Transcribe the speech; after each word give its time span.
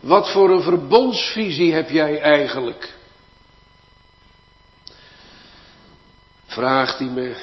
Wat 0.00 0.30
voor 0.30 0.50
een 0.50 0.62
verbondsvisie 0.62 1.72
heb 1.72 1.90
jij 1.90 2.20
eigenlijk? 2.20 2.96
Vraag 6.46 6.96
die 6.96 7.10
me 7.10 7.36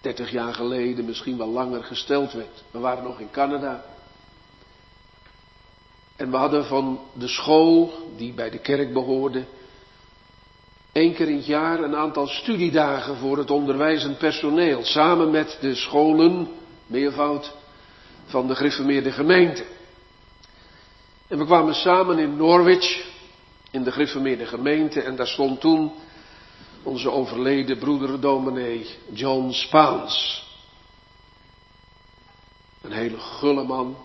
30 0.00 0.30
jaar 0.30 0.54
geleden, 0.54 1.04
misschien 1.04 1.36
wel 1.36 1.48
langer 1.48 1.84
gesteld 1.84 2.32
werd. 2.32 2.64
We 2.70 2.78
waren 2.78 3.04
nog 3.04 3.20
in 3.20 3.30
Canada. 3.30 3.84
En 6.16 6.30
we 6.30 6.36
hadden 6.36 6.64
van 6.64 7.00
de 7.12 7.28
school, 7.28 7.92
die 8.16 8.32
bij 8.32 8.50
de 8.50 8.58
kerk 8.58 8.92
behoorde, 8.92 9.44
één 10.92 11.14
keer 11.14 11.28
in 11.28 11.36
het 11.36 11.46
jaar 11.46 11.82
een 11.82 11.96
aantal 11.96 12.26
studiedagen 12.26 13.16
voor 13.16 13.38
het 13.38 13.50
onderwijzend 13.50 14.18
personeel. 14.18 14.84
Samen 14.84 15.30
met 15.30 15.58
de 15.60 15.74
scholen, 15.74 16.48
meervoud, 16.86 17.52
van 18.24 18.46
de 18.46 18.54
gereformeerde 18.54 19.12
gemeente. 19.12 19.64
En 21.30 21.38
we 21.38 21.44
kwamen 21.44 21.74
samen 21.74 22.18
in 22.18 22.36
Norwich, 22.36 23.06
in 23.70 23.82
de 23.82 23.92
gereformeerde 23.92 24.46
gemeente, 24.46 25.02
en 25.02 25.16
daar 25.16 25.26
stond 25.26 25.60
toen 25.60 25.92
onze 26.82 27.10
overleden 27.10 27.78
broeder 27.78 28.20
dominee 28.20 28.86
John 29.12 29.50
Spaans. 29.50 30.44
Een 32.82 32.92
hele 32.92 33.18
gulle 33.18 33.64
man, 33.64 33.96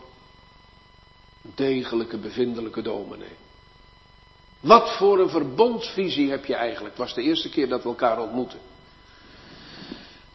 een 1.44 1.52
degelijke, 1.56 2.18
bevindelijke 2.18 2.82
dominee. 2.82 3.36
Wat 4.60 4.96
voor 4.96 5.20
een 5.20 5.30
verbondsvisie 5.30 6.30
heb 6.30 6.46
je 6.46 6.55
eigenlijk? 6.55 6.98
Het 6.98 7.04
was 7.05 7.14
de 7.14 7.22
eerste 7.22 7.50
keer 7.50 7.68
dat 7.68 7.84
we 7.84 7.90
elkaar 7.90 8.20
ontmoeten. 8.20 8.60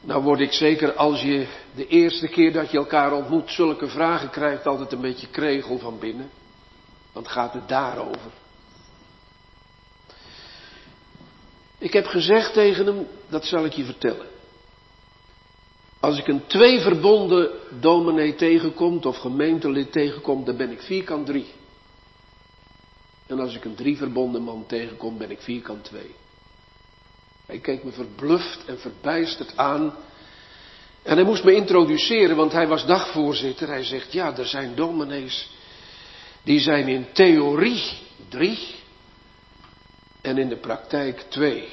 Nou 0.01 0.23
word 0.23 0.41
ik 0.41 0.53
zeker 0.53 0.95
als 0.95 1.23
je 1.23 1.47
de 1.75 1.87
eerste 1.87 2.29
keer 2.29 2.53
dat 2.53 2.71
je 2.71 2.79
elkaar 2.79 3.13
ontmoet 3.13 3.51
zulke 3.51 3.89
vragen 3.89 4.31
krijgt 4.31 4.67
altijd 4.67 4.93
een 4.93 5.01
beetje 5.01 5.29
kregel 5.29 5.79
van 5.79 5.99
binnen. 5.99 6.31
Want 7.13 7.29
gaat 7.29 7.53
het 7.53 7.69
daarover? 7.69 8.31
Ik 11.79 11.93
heb 11.93 12.07
gezegd 12.07 12.53
tegen 12.53 12.87
hem, 12.87 13.07
dat 13.29 13.45
zal 13.45 13.65
ik 13.65 13.73
je 13.73 13.85
vertellen. 13.85 14.27
Als 16.01 16.19
ik 16.19 16.27
een 16.27 16.47
twee 16.47 16.81
verbonden 16.81 17.51
dominee 17.81 18.35
tegenkomt 18.35 19.07
of 19.07 19.17
gemeentelid 19.17 19.93
tegenkom, 19.93 20.45
dan 20.45 20.57
ben 20.57 20.71
ik 20.71 20.83
vierkant 20.83 21.27
drie. 21.27 21.47
En 23.27 23.41
als 23.41 23.55
ik 23.55 23.65
een 23.65 23.75
drie 23.75 23.97
verbonden 23.97 24.43
man 24.43 24.65
tegenkom, 24.67 25.19
ben 25.19 25.31
ik 25.31 25.41
vierkant 25.41 25.85
twee. 25.85 26.15
Hij 27.47 27.59
keek 27.59 27.85
me 27.85 27.93
verbluft 27.93 28.65
en 28.65 28.79
verbijsterd 28.79 29.57
aan. 29.57 29.95
En 31.03 31.15
hij 31.15 31.25
moest 31.25 31.45
me 31.45 31.55
introduceren, 31.55 32.37
want 32.37 32.53
hij 32.53 32.69
was 32.69 32.87
dagvoorzitter. 32.87 33.69
Hij 33.69 33.85
zegt, 33.85 34.13
ja, 34.13 34.37
er 34.37 34.47
zijn 34.47 34.75
dominees, 34.75 35.51
die 36.43 36.61
zijn 36.61 36.89
in 36.89 37.13
theorie 37.13 37.99
drie 38.29 38.75
en 40.21 40.39
in 40.39 40.49
de 40.49 40.57
praktijk 40.57 41.21
twee. 41.21 41.69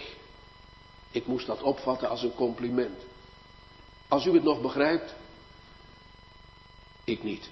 Ik 1.11 1.25
moest 1.25 1.47
dat 1.47 1.61
opvatten 1.61 2.09
als 2.09 2.23
een 2.23 2.35
compliment. 2.35 3.05
Als 4.07 4.25
u 4.25 4.33
het 4.33 4.43
nog 4.43 4.61
begrijpt, 4.61 5.15
ik 7.03 7.23
niet. 7.23 7.49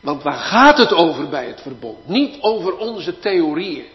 Want 0.00 0.22
waar 0.22 0.38
gaat 0.38 0.78
het 0.78 0.92
over 0.92 1.28
bij 1.28 1.46
het 1.46 1.60
verbond? 1.60 2.08
Niet 2.08 2.40
over 2.40 2.76
onze 2.76 3.18
theorieën. 3.18 3.86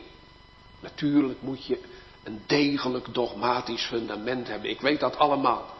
Natuurlijk 0.79 1.41
moet 1.41 1.65
je 1.65 1.79
een 2.23 2.41
degelijk 2.45 3.13
dogmatisch 3.13 3.83
fundament 3.85 4.47
hebben. 4.47 4.69
Ik 4.69 4.81
weet 4.81 4.99
dat 4.99 5.17
allemaal. 5.17 5.73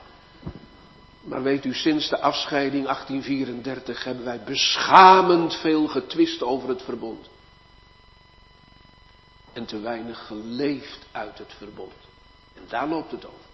Maar 1.26 1.44
weet 1.44 1.66
u, 1.66 1.74
sinds 1.74 2.10
de 2.10 2.20
afscheiding 2.20 2.84
1834 2.84 4.04
hebben 4.04 4.26
wij 4.26 4.44
beschamend 4.44 5.56
veel 5.56 5.88
getwist 5.88 6.44
over 6.44 6.70
het 6.70 6.82
verbond 6.82 7.30
en 9.56 9.66
te 9.66 9.80
weinig 9.80 10.28
geleefd 10.28 11.06
uit 11.12 11.38
het 11.38 11.54
verbond. 11.58 11.94
En 12.54 12.64
daar 12.68 12.88
loopt 12.88 13.12
het 13.12 13.26
over. 13.26 13.46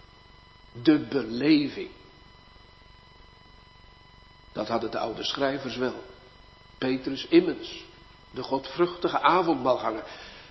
De 0.83 0.99
beleving. 0.99 1.89
Dat 4.51 4.67
hadden 4.67 4.91
de 4.91 4.99
oude 4.99 5.23
schrijvers 5.23 5.75
wel. 5.75 6.03
Petrus 6.77 7.27
Immens, 7.27 7.83
de 8.31 8.43
godvruchtige 8.43 9.21
avondmaalganger, 9.21 10.03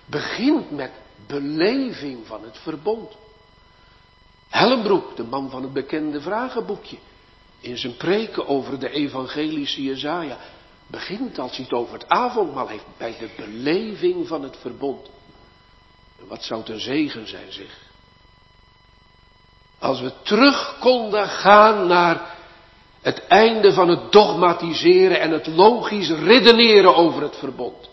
begint 0.05 0.71
met 0.71 0.91
beleving 1.27 2.27
van 2.27 2.43
het 2.43 2.57
verbond. 2.57 3.15
Hellenbroek, 4.49 5.15
de 5.15 5.23
man 5.23 5.49
van 5.49 5.63
het 5.63 5.73
bekende 5.73 6.21
vragenboekje, 6.21 6.97
in 7.61 7.77
zijn 7.77 7.97
preken 7.97 8.47
over 8.47 8.79
de 8.79 8.89
evangelische 8.89 9.83
Jezaja, 9.83 10.37
begint 10.87 11.39
als 11.39 11.55
hij 11.55 11.65
het 11.65 11.73
over 11.73 11.93
het 11.93 12.09
avondmaal 12.09 12.67
heeft, 12.67 12.85
bij 12.97 13.17
de 13.19 13.29
beleving 13.35 14.27
van 14.27 14.43
het 14.43 14.57
verbond. 14.57 15.09
Wat 16.27 16.43
zou 16.43 16.63
te 16.63 16.79
zegen 16.79 17.27
zijn, 17.27 17.51
zeg. 17.51 17.89
Als 19.79 20.01
we 20.01 20.13
terug 20.21 20.77
konden 20.79 21.27
gaan 21.27 21.87
naar 21.87 22.35
het 23.01 23.27
einde 23.27 23.73
van 23.73 23.89
het 23.89 24.11
dogmatiseren 24.11 25.19
en 25.19 25.31
het 25.31 25.47
logisch 25.47 26.09
redeneren 26.09 26.95
over 26.95 27.21
het 27.21 27.35
verbond. 27.35 27.89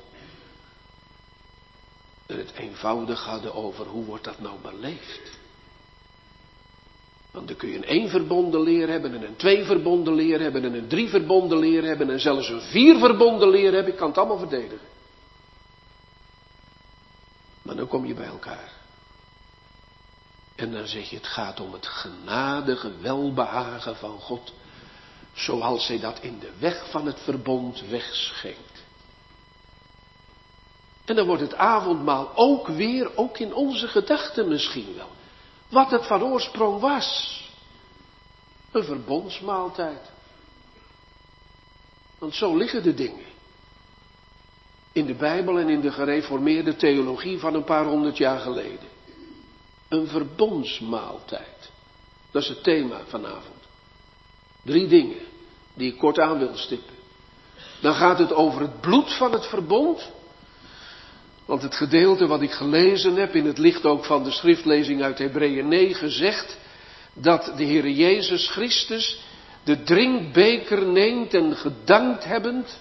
En 2.27 2.39
het 2.39 2.53
eenvoudig 2.53 3.25
hadden 3.25 3.55
over 3.55 3.87
hoe 3.87 4.05
wordt 4.05 4.25
dat 4.25 4.41
nou 4.41 4.59
beleefd. 4.62 5.38
Want 7.38 7.50
dan 7.50 7.59
kun 7.59 7.69
je 7.69 7.76
een 7.76 7.84
één 7.84 8.09
verbonden 8.09 8.60
leer 8.60 8.88
hebben 8.88 9.15
en 9.15 9.22
een 9.22 9.37
twee 9.37 9.65
verbonden 9.65 10.15
leer 10.15 10.41
hebben 10.41 10.65
en 10.65 10.75
een 10.75 10.88
drie 10.88 11.09
verbonden 11.09 11.59
leer 11.59 11.84
hebben 11.84 12.10
en 12.10 12.21
zelfs 12.21 12.49
een 12.49 12.60
vier 12.60 12.99
verbonden 12.99 13.49
leer 13.49 13.72
hebben. 13.72 13.93
Ik 13.93 13.99
kan 13.99 14.09
het 14.09 14.19
allemaal 14.19 14.38
verdedigen. 14.38 14.87
Maar 17.62 17.76
dan 17.76 17.88
kom 17.88 18.06
je 18.06 18.15
bij 18.15 18.26
elkaar. 18.26 18.72
En 20.56 20.72
dan 20.72 20.87
zeg 20.87 21.10
je, 21.10 21.16
het 21.16 21.26
gaat 21.26 21.60
om 21.60 21.72
het 21.72 21.87
genadige 21.87 22.93
welbehagen 23.00 23.97
van 23.97 24.19
God, 24.19 24.53
zoals 25.32 25.87
hij 25.87 26.00
dat 26.00 26.19
in 26.20 26.38
de 26.38 26.53
weg 26.59 26.91
van 26.91 27.06
het 27.06 27.20
verbond 27.20 27.82
wegschenkt. 27.88 28.82
En 31.05 31.16
dan 31.16 31.26
wordt 31.26 31.43
het 31.43 31.55
avondmaal 31.55 32.31
ook 32.34 32.69
weer, 32.69 33.16
ook 33.16 33.38
in 33.38 33.55
onze 33.55 33.88
gedachten 33.88 34.49
misschien 34.49 34.94
wel, 34.97 35.10
wat 35.69 35.91
het 35.91 36.06
van 36.06 36.23
oorsprong 36.23 36.81
was. 36.81 37.37
Een 38.73 38.84
verbondsmaaltijd. 38.84 40.11
Want 42.19 42.34
zo 42.34 42.56
liggen 42.56 42.83
de 42.83 42.95
dingen 42.95 43.27
in 44.93 45.06
de 45.06 45.15
Bijbel 45.15 45.59
en 45.59 45.69
in 45.69 45.81
de 45.81 45.93
gereformeerde 45.93 46.77
theologie 46.77 47.39
van 47.39 47.55
een 47.55 47.65
paar 47.65 47.84
honderd 47.84 48.17
jaar 48.17 48.39
geleden. 48.39 48.89
Een 49.89 50.06
verbondsmaaltijd. 50.06 51.71
Dat 52.31 52.43
is 52.43 52.49
het 52.49 52.62
thema 52.62 53.00
vanavond. 53.06 53.56
Drie 54.62 54.87
dingen 54.87 55.21
die 55.75 55.93
ik 55.93 55.99
kort 55.99 56.19
aan 56.19 56.39
wil 56.39 56.56
stippen. 56.56 56.95
Dan 57.81 57.95
gaat 57.95 58.19
het 58.19 58.33
over 58.33 58.61
het 58.61 58.81
bloed 58.81 59.12
van 59.12 59.33
het 59.33 59.47
verbond. 59.47 60.11
Want 61.48 61.62
het 61.62 61.75
gedeelte 61.75 62.26
wat 62.26 62.42
ik 62.42 62.53
gelezen 62.53 63.16
heb, 63.16 63.34
in 63.34 63.47
het 63.47 63.59
licht 63.59 63.84
ook 63.84 64.04
van 64.04 64.25
de 64.25 64.31
schriftlezing 64.31 65.03
uit 65.03 65.19
Hebreeën 65.19 65.69
9, 65.69 66.10
zegt 66.10 66.56
dat 67.12 67.53
de 67.56 67.64
Heer 67.64 67.88
Jezus 67.88 68.48
Christus 68.48 69.20
de 69.64 69.82
drinkbeker 69.82 70.87
neemt 70.87 71.34
en 71.34 71.56
gedankt 71.56 72.25
hebbend, 72.25 72.81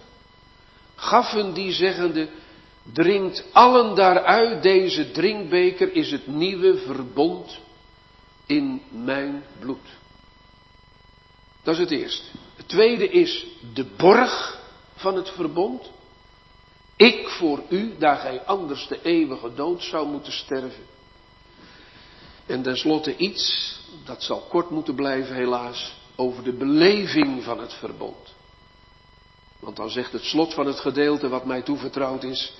gaf 0.95 1.31
hun 1.31 1.53
die 1.53 1.71
zeggende, 1.71 2.27
drinkt 2.93 3.43
allen 3.51 3.95
daaruit, 3.95 4.63
deze 4.63 5.11
drinkbeker 5.11 5.93
is 5.93 6.11
het 6.11 6.27
nieuwe 6.27 6.77
verbond 6.77 7.59
in 8.45 8.81
mijn 8.89 9.43
bloed. 9.59 9.87
Dat 11.63 11.73
is 11.73 11.79
het 11.79 11.91
eerste. 11.91 12.27
Het 12.55 12.67
tweede 12.67 13.09
is 13.09 13.45
de 13.73 13.85
borg 13.97 14.59
van 14.95 15.15
het 15.15 15.29
verbond. 15.29 15.95
Ik 16.97 17.27
voor 17.27 17.61
u, 17.69 17.95
daar 17.97 18.17
gij 18.17 18.41
anders 18.45 18.87
de 18.87 18.99
eeuwige 19.01 19.53
dood 19.53 19.83
zou 19.83 20.07
moeten 20.07 20.33
sterven. 20.33 20.83
En 22.45 22.61
tenslotte 22.61 23.17
iets, 23.17 23.75
dat 24.05 24.23
zal 24.23 24.39
kort 24.39 24.69
moeten 24.69 24.95
blijven 24.95 25.35
helaas, 25.35 25.95
over 26.15 26.43
de 26.43 26.53
beleving 26.53 27.43
van 27.43 27.59
het 27.59 27.73
verbond. 27.73 28.35
Want 29.59 29.75
dan 29.75 29.89
zegt 29.89 30.11
het 30.11 30.23
slot 30.23 30.53
van 30.53 30.65
het 30.65 30.79
gedeelte 30.79 31.27
wat 31.29 31.45
mij 31.45 31.61
toevertrouwd 31.61 32.23
is, 32.23 32.53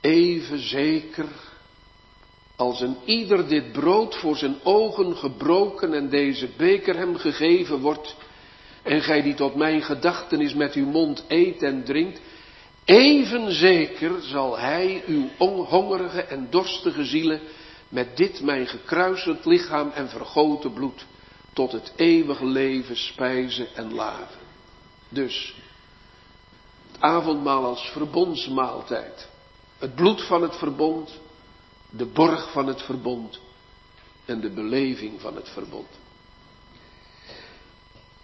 even 0.00 0.58
zeker 0.58 1.26
als 2.56 2.80
een 2.80 2.96
ieder 3.04 3.48
dit 3.48 3.72
brood 3.72 4.16
voor 4.16 4.36
zijn 4.36 4.56
ogen 4.62 5.16
gebroken 5.16 5.94
en 5.94 6.08
deze 6.08 6.48
beker 6.56 6.96
hem 6.96 7.16
gegeven 7.16 7.80
wordt, 7.80 8.16
en 8.82 9.02
gij 9.02 9.22
die 9.22 9.34
tot 9.34 9.54
mijn 9.54 9.82
gedachtenis 9.82 10.54
met 10.54 10.74
uw 10.74 10.86
mond 10.86 11.24
eet 11.28 11.62
en 11.62 11.84
drinkt, 11.84 12.20
even 12.88 13.52
zeker 13.52 14.22
zal 14.22 14.58
hij 14.58 15.02
uw 15.06 15.28
hongerige 15.36 16.22
en 16.22 16.46
dorstige 16.50 17.04
zielen 17.04 17.40
met 17.88 18.16
dit 18.16 18.42
mijn 18.42 18.66
gekruisend 18.66 19.44
lichaam 19.44 19.90
en 19.90 20.08
vergoten 20.08 20.72
bloed 20.72 21.06
tot 21.52 21.72
het 21.72 21.92
eeuwige 21.96 22.46
leven 22.46 22.96
spijzen 22.96 23.74
en 23.74 23.94
laven. 23.94 24.38
Dus, 25.08 25.54
Het 26.92 27.00
avondmaal 27.00 27.64
als 27.64 27.90
verbondsmaaltijd. 27.92 29.28
Het 29.78 29.94
bloed 29.94 30.22
van 30.22 30.42
het 30.42 30.56
verbond, 30.56 31.20
de 31.90 32.06
borg 32.06 32.52
van 32.52 32.66
het 32.66 32.82
verbond 32.82 33.40
en 34.24 34.40
de 34.40 34.50
beleving 34.50 35.20
van 35.20 35.36
het 35.36 35.48
verbond. 35.48 35.88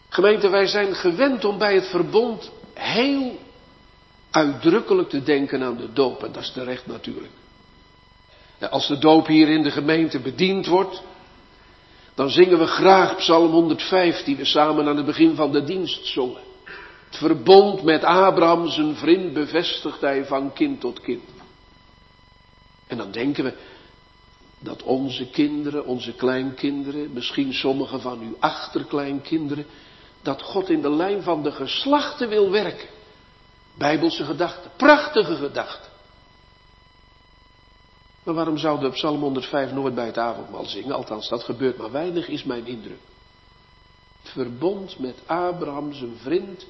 Gemeente, 0.09 0.49
wij 0.49 0.67
zijn 0.67 0.95
gewend 0.95 1.45
om 1.45 1.59
bij 1.59 1.75
het 1.75 1.87
verbond 1.87 2.51
heel 2.75 3.39
uitdrukkelijk 4.35 5.09
te 5.09 5.23
denken 5.23 5.63
aan 5.63 5.77
de 5.77 5.93
doop. 5.93 6.25
En 6.25 6.33
dat 6.33 6.43
is 6.43 6.51
terecht 6.53 6.87
natuurlijk. 6.87 7.33
Als 8.71 8.87
de 8.87 8.99
doop 8.99 9.27
hier 9.27 9.49
in 9.49 9.63
de 9.63 9.71
gemeente 9.71 10.21
bediend 10.21 10.67
wordt, 10.67 11.03
dan 12.15 12.31
zingen 12.31 12.59
we 12.59 12.67
graag 12.67 13.17
Psalm 13.17 13.51
105, 13.51 14.23
die 14.23 14.37
we 14.37 14.45
samen 14.45 14.89
aan 14.89 14.97
het 14.97 15.07
begin 15.07 15.35
van 15.35 15.53
de 15.53 15.65
dienst 15.65 16.07
zongen. 16.07 16.41
Het 17.07 17.17
verbond 17.17 17.83
met 17.83 18.05
Abraham, 18.05 18.69
zijn 18.69 18.97
vriend, 18.97 19.33
bevestigt 19.33 20.01
hij 20.01 20.25
van 20.25 20.53
kind 20.53 20.81
tot 20.81 21.01
kind. 21.01 21.23
En 22.87 22.97
dan 22.97 23.11
denken 23.11 23.45
we 23.45 23.55
dat 24.59 24.83
onze 24.83 25.31
kinderen, 25.31 25.87
onze 25.87 26.13
kleinkinderen, 26.13 27.13
misschien 27.13 27.53
sommige 27.53 27.99
van 27.99 28.21
uw 28.21 28.37
achterkleinkinderen, 28.39 29.67
dat 30.23 30.43
God 30.43 30.71
in 30.71 30.83
de 30.83 30.91
lijn 30.91 31.23
van 31.23 31.43
de 31.43 31.53
geslachten 31.53 32.29
wil 32.29 32.51
werken. 32.51 32.89
Bijbelse 33.75 34.25
gedachten, 34.25 34.71
prachtige 34.77 35.37
gedachten. 35.37 35.93
Maar 38.23 38.35
waarom 38.35 38.59
zouden 38.59 38.89
we 38.89 38.95
Psalm 38.95 39.21
105 39.21 39.73
nooit 39.73 39.95
bij 39.95 40.07
het 40.07 40.19
avondmaal 40.19 40.65
zingen? 40.65 40.95
Althans, 40.95 41.29
dat 41.29 41.45
gebeurt 41.45 41.77
maar 41.77 41.91
weinig, 41.91 42.29
is 42.29 42.45
mijn 42.45 42.67
indruk. 42.67 43.01
Verbond 44.23 44.99
met 44.99 45.17
Abraham, 45.27 45.93
zijn 45.93 46.17
vriend, 46.17 46.67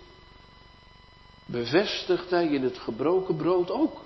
bevestigt 1.46 2.30
hij 2.30 2.46
in 2.46 2.62
het 2.62 2.78
gebroken 2.78 3.36
brood 3.36 3.70
ook. 3.70 4.00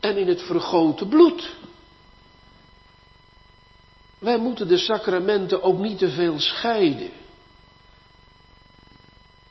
En 0.00 0.16
in 0.16 0.28
het 0.28 0.42
vergoten 0.42 1.08
bloed. 1.08 1.56
Wij 4.18 4.38
moeten 4.38 4.68
de 4.68 4.78
sacramenten 4.78 5.62
ook 5.62 5.78
niet 5.78 5.98
te 5.98 6.10
veel 6.10 6.40
scheiden. 6.40 7.10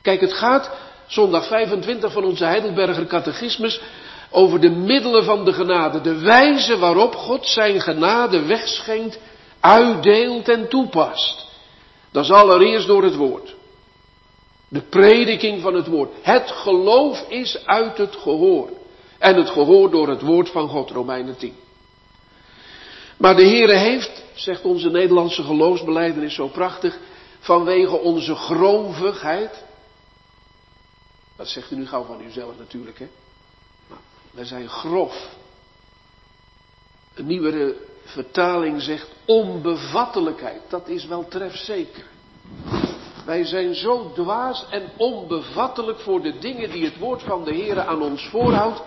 Kijk, 0.02 0.20
het 0.20 0.32
gaat, 0.32 0.70
zondag 1.06 1.46
25 1.46 2.12
van 2.12 2.24
onze 2.24 2.44
Heidelberger 2.44 3.06
catechismus, 3.06 3.80
over 4.30 4.60
de 4.60 4.70
middelen 4.70 5.24
van 5.24 5.44
de 5.44 5.52
genade. 5.52 6.00
De 6.00 6.18
wijze 6.18 6.78
waarop 6.78 7.14
God 7.14 7.46
zijn 7.46 7.80
genade 7.80 8.42
wegschenkt, 8.42 9.18
uitdeelt 9.60 10.48
en 10.48 10.68
toepast. 10.68 11.46
Dat 12.12 12.24
is 12.24 12.30
allereerst 12.30 12.86
door 12.86 13.02
het 13.02 13.16
woord. 13.16 13.54
De 14.68 14.80
prediking 14.80 15.60
van 15.60 15.74
het 15.74 15.86
woord. 15.86 16.10
Het 16.22 16.50
geloof 16.50 17.24
is 17.28 17.66
uit 17.66 17.98
het 17.98 18.16
gehoor. 18.16 18.70
En 19.18 19.36
het 19.36 19.50
gehoor 19.50 19.90
door 19.90 20.08
het 20.08 20.20
woord 20.20 20.50
van 20.50 20.68
God, 20.68 20.90
Romeinen 20.90 21.36
10. 21.36 21.54
Maar 23.16 23.36
de 23.36 23.46
Heere 23.46 23.76
heeft, 23.76 24.22
zegt 24.34 24.64
onze 24.64 24.90
Nederlandse 24.90 25.42
geloofsbeleidenis 25.42 26.34
zo 26.34 26.48
prachtig, 26.48 26.98
vanwege 27.38 27.98
onze 27.98 28.34
grovigheid. 28.34 29.64
Dat 31.36 31.48
zegt 31.48 31.70
u 31.70 31.76
nu 31.76 31.86
gauw 31.86 32.04
van 32.04 32.22
uzelf 32.22 32.58
natuurlijk, 32.58 32.98
hè? 32.98 33.08
Wij 34.30 34.44
zijn 34.44 34.68
grof. 34.68 35.28
Een 37.14 37.26
nieuwere 37.26 37.76
vertaling 38.04 38.82
zegt 38.82 39.08
onbevattelijkheid. 39.24 40.60
Dat 40.68 40.88
is 40.88 41.06
wel 41.06 41.28
trefzeker. 41.28 42.04
Wij 43.24 43.44
zijn 43.44 43.74
zo 43.74 44.12
dwaas 44.12 44.66
en 44.70 44.90
onbevattelijk 44.96 46.00
voor 46.00 46.22
de 46.22 46.38
dingen 46.38 46.70
die 46.70 46.84
het 46.84 46.98
woord 46.98 47.22
van 47.22 47.44
de 47.44 47.54
Heer 47.54 47.80
aan 47.80 48.02
ons 48.02 48.28
voorhoudt, 48.28 48.82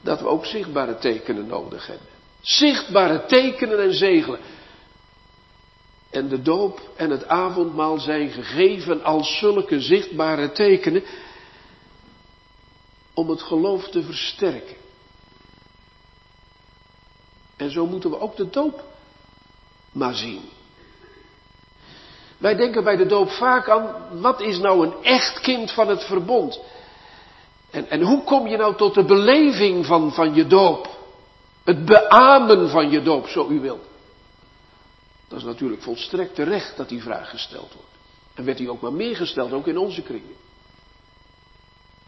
dat 0.00 0.20
we 0.20 0.26
ook 0.26 0.46
zichtbare 0.46 0.98
tekenen 0.98 1.46
nodig 1.46 1.86
hebben. 1.86 2.06
Zichtbare 2.40 3.26
tekenen 3.26 3.82
en 3.82 3.94
zegelen. 3.94 4.40
En 6.12 6.28
de 6.28 6.42
doop 6.42 6.80
en 6.96 7.10
het 7.10 7.28
avondmaal 7.28 7.98
zijn 7.98 8.30
gegeven 8.30 9.04
als 9.04 9.38
zulke 9.38 9.80
zichtbare 9.80 10.52
tekenen 10.52 11.02
om 13.14 13.28
het 13.28 13.42
geloof 13.42 13.88
te 13.88 14.02
versterken. 14.02 14.76
En 17.56 17.70
zo 17.70 17.86
moeten 17.86 18.10
we 18.10 18.20
ook 18.20 18.36
de 18.36 18.50
doop 18.50 18.84
maar 19.92 20.14
zien. 20.14 20.42
Wij 22.38 22.54
denken 22.56 22.84
bij 22.84 22.96
de 22.96 23.06
doop 23.06 23.30
vaak 23.30 23.68
aan, 23.68 23.94
wat 24.20 24.40
is 24.40 24.58
nou 24.58 24.86
een 24.86 24.94
echt 25.02 25.40
kind 25.40 25.72
van 25.72 25.88
het 25.88 26.04
verbond? 26.04 26.60
En, 27.70 27.90
en 27.90 28.02
hoe 28.02 28.24
kom 28.24 28.46
je 28.46 28.56
nou 28.56 28.76
tot 28.76 28.94
de 28.94 29.04
beleving 29.04 29.86
van, 29.86 30.12
van 30.12 30.34
je 30.34 30.46
doop? 30.46 30.88
Het 31.64 31.84
beamen 31.84 32.70
van 32.70 32.90
je 32.90 33.02
doop, 33.02 33.28
zo 33.28 33.48
u 33.48 33.60
wilt. 33.60 33.90
Dat 35.32 35.40
is 35.40 35.46
natuurlijk 35.46 35.82
volstrekt 35.82 36.34
terecht 36.34 36.76
dat 36.76 36.88
die 36.88 37.02
vraag 37.02 37.30
gesteld 37.30 37.72
wordt. 37.74 37.90
En 38.34 38.44
werd 38.44 38.58
die 38.58 38.70
ook 38.70 38.80
maar 38.80 38.92
meer 38.92 39.16
gesteld, 39.16 39.52
ook 39.52 39.66
in 39.66 39.78
onze 39.78 40.02
kringen. 40.02 40.34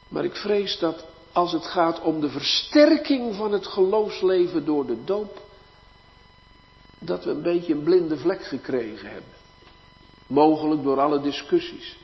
Maar 0.08 0.24
ik 0.24 0.36
vrees 0.36 0.78
dat 0.78 1.06
als 1.32 1.52
het 1.52 1.66
gaat 1.66 2.00
om 2.00 2.20
de 2.20 2.28
versterking 2.28 3.34
van 3.34 3.52
het 3.52 3.66
geloofsleven 3.66 4.64
door 4.64 4.86
de 4.86 5.04
doop, 5.04 5.42
dat 6.98 7.24
we 7.24 7.30
een 7.30 7.42
beetje 7.42 7.72
een 7.72 7.82
blinde 7.82 8.18
vlek 8.18 8.44
gekregen 8.44 9.08
hebben. 9.08 9.32
Mogelijk 10.26 10.82
door 10.82 11.00
alle 11.00 11.20
discussies. 11.20 11.96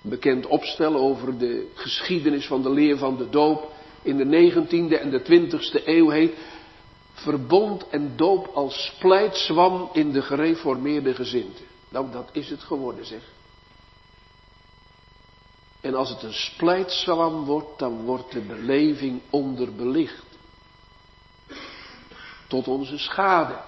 Bekend 0.00 0.46
opstel 0.46 0.96
over 0.96 1.38
de 1.38 1.70
geschiedenis 1.74 2.46
van 2.46 2.62
de 2.62 2.70
leer 2.70 2.98
van 2.98 3.16
de 3.16 3.30
doop 3.30 3.72
in 4.02 4.16
de 4.16 4.52
19e 4.52 5.00
en 5.00 5.10
de 5.10 5.22
20e 5.22 5.84
eeuw 5.84 6.08
heet 6.08 6.34
verbond 7.18 7.88
en 7.88 8.16
doop 8.16 8.46
als 8.54 8.86
splijtzwam 8.86 9.88
in 9.92 10.12
de 10.12 10.22
gereformeerde 10.22 11.14
gezinte. 11.14 11.62
Nou, 11.88 12.10
dat 12.10 12.28
is 12.32 12.50
het 12.50 12.62
geworden, 12.62 13.06
zeg. 13.06 13.22
En 15.80 15.94
als 15.94 16.08
het 16.08 16.22
een 16.22 16.34
splijtzwam 16.34 17.44
wordt, 17.44 17.78
dan 17.78 18.04
wordt 18.04 18.32
de 18.32 18.40
beleving 18.40 19.20
onderbelicht. 19.30 20.24
Tot 22.48 22.68
onze 22.68 22.98
schade. 22.98 23.58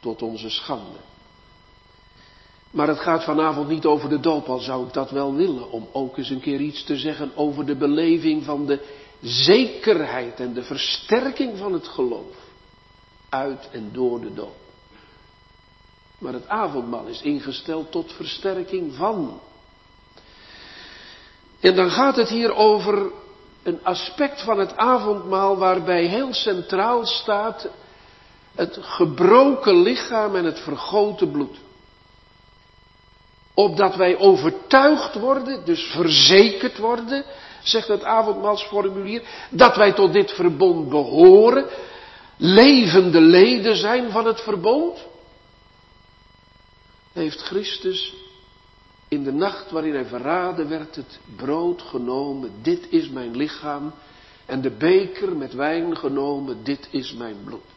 Tot 0.00 0.22
onze 0.22 0.50
schande. 0.50 0.98
Maar 2.70 2.88
het 2.88 2.98
gaat 2.98 3.24
vanavond 3.24 3.68
niet 3.68 3.84
over 3.84 4.08
de 4.08 4.20
doop, 4.20 4.46
al 4.46 4.58
zou 4.58 4.86
ik 4.86 4.92
dat 4.92 5.10
wel 5.10 5.34
willen, 5.34 5.70
om 5.70 5.88
ook 5.92 6.16
eens 6.16 6.30
een 6.30 6.40
keer 6.40 6.60
iets 6.60 6.84
te 6.84 6.96
zeggen 6.96 7.32
over 7.36 7.66
de 7.66 7.76
beleving 7.76 8.44
van 8.44 8.66
de 8.66 9.06
zekerheid 9.20 10.40
en 10.40 10.52
de 10.52 10.62
versterking 10.62 11.58
van 11.58 11.72
het 11.72 11.88
geloof 11.88 12.36
uit 13.28 13.68
en 13.72 13.90
door 13.92 14.20
de 14.20 14.34
doop. 14.34 14.56
Maar 16.18 16.32
het 16.32 16.48
avondmaal 16.48 17.06
is 17.06 17.22
ingesteld 17.22 17.90
tot 17.90 18.12
versterking 18.12 18.94
van. 18.94 19.40
En 21.60 21.74
dan 21.74 21.90
gaat 21.90 22.16
het 22.16 22.28
hier 22.28 22.54
over 22.54 23.10
een 23.62 23.84
aspect 23.84 24.42
van 24.42 24.58
het 24.58 24.76
avondmaal 24.76 25.56
waarbij 25.56 26.04
heel 26.04 26.34
centraal 26.34 27.06
staat 27.06 27.68
het 28.54 28.78
gebroken 28.80 29.82
lichaam 29.82 30.36
en 30.36 30.44
het 30.44 30.60
vergoten 30.60 31.30
bloed. 31.30 31.56
Opdat 33.58 33.96
wij 33.96 34.18
overtuigd 34.18 35.14
worden, 35.14 35.64
dus 35.64 35.82
verzekerd 35.82 36.78
worden, 36.78 37.24
zegt 37.62 37.88
het 37.88 38.04
avondmaalsformulier, 38.04 39.22
dat 39.50 39.76
wij 39.76 39.92
tot 39.92 40.12
dit 40.12 40.32
verbond 40.32 40.88
behoren, 40.88 41.66
levende 42.36 43.20
leden 43.20 43.76
zijn 43.76 44.10
van 44.10 44.26
het 44.26 44.40
verbond. 44.40 45.06
Heeft 47.12 47.40
Christus 47.40 48.14
in 49.08 49.24
de 49.24 49.32
nacht 49.32 49.70
waarin 49.70 49.94
hij 49.94 50.06
verraden 50.06 50.68
werd 50.68 50.96
het 50.96 51.18
brood 51.36 51.82
genomen, 51.82 52.52
dit 52.62 52.86
is 52.90 53.08
mijn 53.08 53.36
lichaam, 53.36 53.92
en 54.46 54.60
de 54.60 54.70
beker 54.70 55.36
met 55.36 55.52
wijn 55.52 55.96
genomen, 55.96 56.64
dit 56.64 56.88
is 56.90 57.12
mijn 57.12 57.36
bloed. 57.44 57.76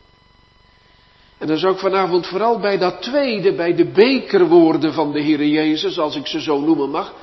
En 1.41 1.48
dan 1.48 1.57
zou 1.57 1.74
ik 1.74 1.79
vanavond 1.79 2.27
vooral 2.27 2.60
bij 2.60 2.77
dat 2.77 3.01
tweede, 3.01 3.53
bij 3.53 3.75
de 3.75 3.86
bekerwoorden 3.86 4.93
van 4.93 5.12
de 5.12 5.19
Heer 5.19 5.45
Jezus, 5.45 6.00
als 6.00 6.15
ik 6.15 6.27
ze 6.27 6.41
zo 6.41 6.60
noemen 6.60 6.89
mag, 6.89 7.13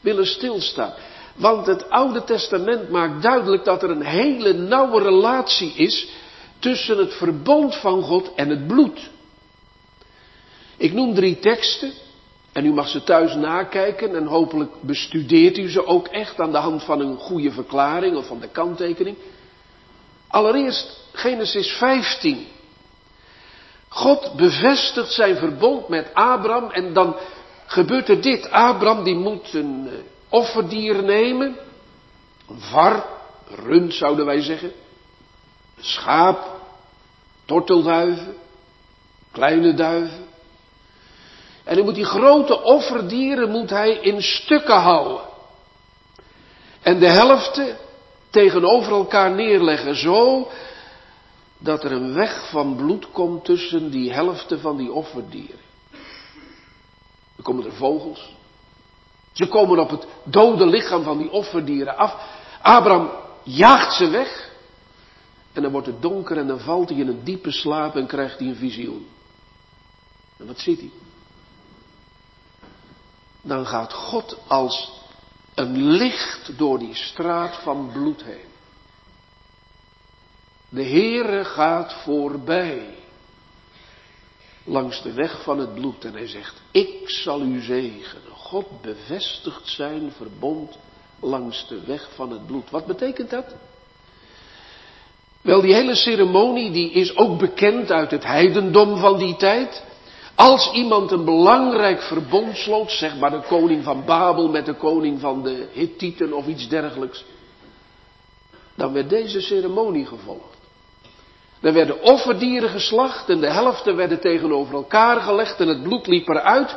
willen 0.00 0.26
stilstaan. 0.26 0.94
Want 1.34 1.66
het 1.66 1.90
Oude 1.90 2.24
Testament 2.24 2.90
maakt 2.90 3.22
duidelijk 3.22 3.64
dat 3.64 3.82
er 3.82 3.90
een 3.90 4.04
hele 4.04 4.52
nauwe 4.52 5.02
relatie 5.02 5.72
is 5.72 6.08
tussen 6.58 6.98
het 6.98 7.14
verbond 7.14 7.76
van 7.76 8.02
God 8.02 8.34
en 8.34 8.48
het 8.48 8.66
bloed. 8.66 9.10
Ik 10.76 10.92
noem 10.92 11.14
drie 11.14 11.38
teksten 11.38 11.92
en 12.52 12.66
u 12.66 12.72
mag 12.72 12.88
ze 12.88 13.02
thuis 13.02 13.34
nakijken 13.34 14.16
en 14.16 14.26
hopelijk 14.26 14.72
bestudeert 14.80 15.58
u 15.58 15.70
ze 15.70 15.86
ook 15.86 16.06
echt 16.06 16.40
aan 16.40 16.52
de 16.52 16.58
hand 16.58 16.84
van 16.84 17.00
een 17.00 17.16
goede 17.16 17.50
verklaring 17.50 18.16
of 18.16 18.26
van 18.26 18.40
de 18.40 18.48
kanttekening. 18.48 19.16
Allereerst 20.28 21.00
Genesis 21.12 21.68
15. 21.68 22.46
God 23.96 24.32
bevestigt 24.32 25.12
zijn 25.12 25.36
verbond 25.36 25.88
met 25.88 26.10
Abraham 26.14 26.70
en 26.70 26.92
dan 26.92 27.16
gebeurt 27.66 28.08
er 28.08 28.20
dit. 28.20 28.50
Abraham 28.50 29.04
die 29.04 29.14
moet 29.14 29.54
een 29.54 29.88
eh, 29.88 29.94
offerdier 30.28 31.02
nemen. 31.02 31.56
Een 32.48 32.60
var, 32.60 33.06
rund 33.48 33.94
zouden 33.94 34.26
wij 34.26 34.40
zeggen. 34.40 34.72
Een 35.76 35.84
schaap, 35.84 36.60
tortelduiven, 37.44 38.36
kleine 39.32 39.74
duiven. 39.74 40.26
En 41.64 41.74
hij 41.74 41.82
moet 41.82 41.94
die 41.94 42.04
grote 42.04 42.62
offerdieren 42.62 43.50
moet 43.50 43.70
hij 43.70 43.90
in 43.90 44.22
stukken 44.22 44.80
houden. 44.80 45.20
En 46.82 46.98
de 46.98 47.08
helften 47.08 47.76
tegenover 48.30 48.92
elkaar 48.92 49.30
neerleggen, 49.30 49.96
zo 49.96 50.48
dat 51.58 51.84
er 51.84 51.92
een 51.92 52.14
weg 52.14 52.50
van 52.50 52.76
bloed 52.76 53.10
komt 53.10 53.44
tussen 53.44 53.90
die 53.90 54.12
helften 54.12 54.60
van 54.60 54.76
die 54.76 54.92
offerdieren. 54.92 55.64
Dan 57.36 57.44
komen 57.44 57.64
er 57.64 57.72
vogels. 57.72 58.34
Ze 59.32 59.48
komen 59.48 59.78
op 59.78 59.90
het 59.90 60.06
dode 60.24 60.66
lichaam 60.66 61.02
van 61.02 61.18
die 61.18 61.30
offerdieren 61.30 61.96
af. 61.96 62.14
Abraham 62.62 63.10
jaagt 63.42 63.96
ze 63.96 64.08
weg. 64.08 64.54
En 65.52 65.62
dan 65.62 65.72
wordt 65.72 65.86
het 65.86 66.02
donker 66.02 66.38
en 66.38 66.46
dan 66.46 66.60
valt 66.60 66.88
hij 66.88 66.98
in 66.98 67.08
een 67.08 67.24
diepe 67.24 67.50
slaap 67.50 67.96
en 67.96 68.06
krijgt 68.06 68.38
hij 68.38 68.48
een 68.48 68.56
visioen. 68.56 69.06
En 70.36 70.46
wat 70.46 70.58
ziet 70.58 70.78
hij? 70.78 70.90
Dan 73.40 73.66
gaat 73.66 73.92
God 73.92 74.38
als 74.46 74.92
een 75.54 75.82
licht 75.82 76.58
door 76.58 76.78
die 76.78 76.94
straat 76.94 77.56
van 77.56 77.90
bloed 77.92 78.24
heen. 78.24 78.45
De 80.76 80.84
Heere 80.84 81.44
gaat 81.44 81.92
voorbij 81.92 82.94
langs 84.64 85.02
de 85.02 85.12
weg 85.12 85.42
van 85.42 85.58
het 85.58 85.74
bloed 85.74 86.04
en 86.04 86.12
hij 86.12 86.26
zegt, 86.28 86.62
ik 86.70 87.08
zal 87.10 87.40
u 87.40 87.60
zegenen. 87.60 88.32
God 88.32 88.66
bevestigt 88.82 89.68
zijn 89.68 90.12
verbond 90.16 90.78
langs 91.20 91.68
de 91.68 91.80
weg 91.86 92.08
van 92.14 92.30
het 92.30 92.46
bloed. 92.46 92.70
Wat 92.70 92.86
betekent 92.86 93.30
dat? 93.30 93.54
Wel, 95.40 95.60
die 95.60 95.74
hele 95.74 95.94
ceremonie 95.94 96.70
die 96.70 96.90
is 96.90 97.16
ook 97.16 97.38
bekend 97.38 97.90
uit 97.90 98.10
het 98.10 98.24
heidendom 98.24 98.98
van 98.98 99.18
die 99.18 99.36
tijd. 99.36 99.84
Als 100.34 100.72
iemand 100.72 101.10
een 101.10 101.24
belangrijk 101.24 102.02
verbond 102.02 102.56
sloot, 102.56 102.90
zeg 102.90 103.16
maar 103.16 103.30
de 103.30 103.42
koning 103.48 103.84
van 103.84 104.04
Babel 104.04 104.48
met 104.48 104.66
de 104.66 104.74
koning 104.74 105.20
van 105.20 105.42
de 105.42 105.68
Hittieten 105.72 106.32
of 106.32 106.46
iets 106.46 106.68
dergelijks, 106.68 107.24
dan 108.74 108.92
werd 108.92 109.08
deze 109.08 109.40
ceremonie 109.40 110.06
gevolgd. 110.06 110.55
Er 111.60 111.72
werden 111.72 112.02
offerdieren 112.02 112.70
geslacht 112.70 113.28
en 113.28 113.40
de 113.40 113.50
helften 113.50 113.96
werden 113.96 114.20
tegenover 114.20 114.74
elkaar 114.74 115.20
gelegd 115.20 115.60
en 115.60 115.68
het 115.68 115.82
bloed 115.82 116.06
liep 116.06 116.28
eruit 116.28 116.76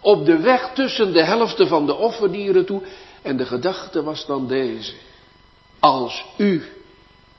op 0.00 0.24
de 0.24 0.38
weg 0.38 0.70
tussen 0.74 1.12
de 1.12 1.24
helften 1.24 1.68
van 1.68 1.86
de 1.86 1.94
offerdieren 1.94 2.66
toe. 2.66 2.82
En 3.22 3.36
de 3.36 3.46
gedachte 3.46 4.02
was 4.02 4.26
dan 4.26 4.46
deze. 4.46 4.94
Als 5.78 6.24
u 6.36 6.62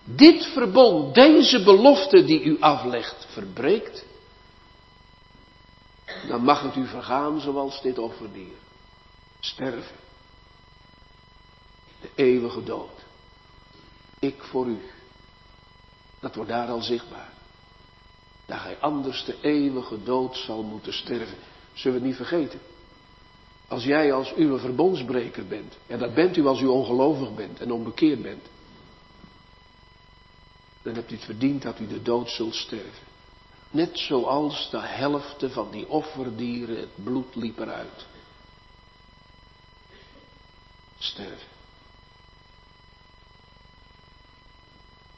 dit 0.04 0.46
verbond, 0.46 1.16
deze 1.16 1.64
belofte 1.64 2.24
die 2.24 2.44
u 2.44 2.58
aflegt, 2.60 3.28
verbreekt, 3.30 4.06
dan 6.28 6.44
mag 6.44 6.62
het 6.62 6.76
u 6.76 6.88
vergaan 6.88 7.40
zoals 7.40 7.82
dit 7.82 8.00
offerdier. 8.00 8.56
Sterven. 9.40 9.96
De 12.02 12.10
eeuwige 12.16 12.64
dood. 12.64 13.06
Ik 14.20 14.44
voor 14.44 14.66
u. 14.66 14.80
Dat 16.22 16.36
wordt 16.36 16.50
daar 16.50 16.68
al 16.68 16.82
zichtbaar. 16.82 17.30
Dat 18.46 18.60
hij 18.60 18.78
anders 18.80 19.26
de 19.26 19.38
eeuwige 19.42 20.04
dood 20.04 20.38
zal 20.38 20.64
moeten 20.64 20.94
sterven. 20.94 21.38
Zullen 21.74 22.02
we 22.02 22.08
het 22.08 22.18
niet 22.18 22.28
vergeten? 22.28 22.60
Als 23.68 23.84
jij 23.84 24.14
als 24.14 24.34
uw 24.34 24.58
verbondsbreker 24.58 25.48
bent. 25.48 25.78
En 25.88 26.00
dat 26.00 26.14
bent 26.14 26.38
u 26.38 26.46
als 26.46 26.62
u 26.62 26.66
ongelovig 26.66 27.36
bent 27.36 27.60
en 27.60 27.72
onbekeerd 27.72 28.22
bent. 28.22 28.46
Dan 30.82 30.94
hebt 30.94 31.12
u 31.12 31.16
het 31.16 31.26
verdiend 31.26 31.62
dat 31.62 31.80
u 31.80 31.88
de 31.88 32.02
dood 32.02 32.30
zult 32.30 32.56
sterven. 32.56 33.10
Net 33.72 34.00
zoals 34.00 34.70
de 34.70 34.80
helft 34.80 35.46
van 35.48 35.72
die 35.72 35.90
offerdieren, 35.90 36.78
het 36.78 37.04
bloed 37.04 37.36
liep 37.36 37.60
eruit. 37.60 38.06
Sterven. 40.98 41.48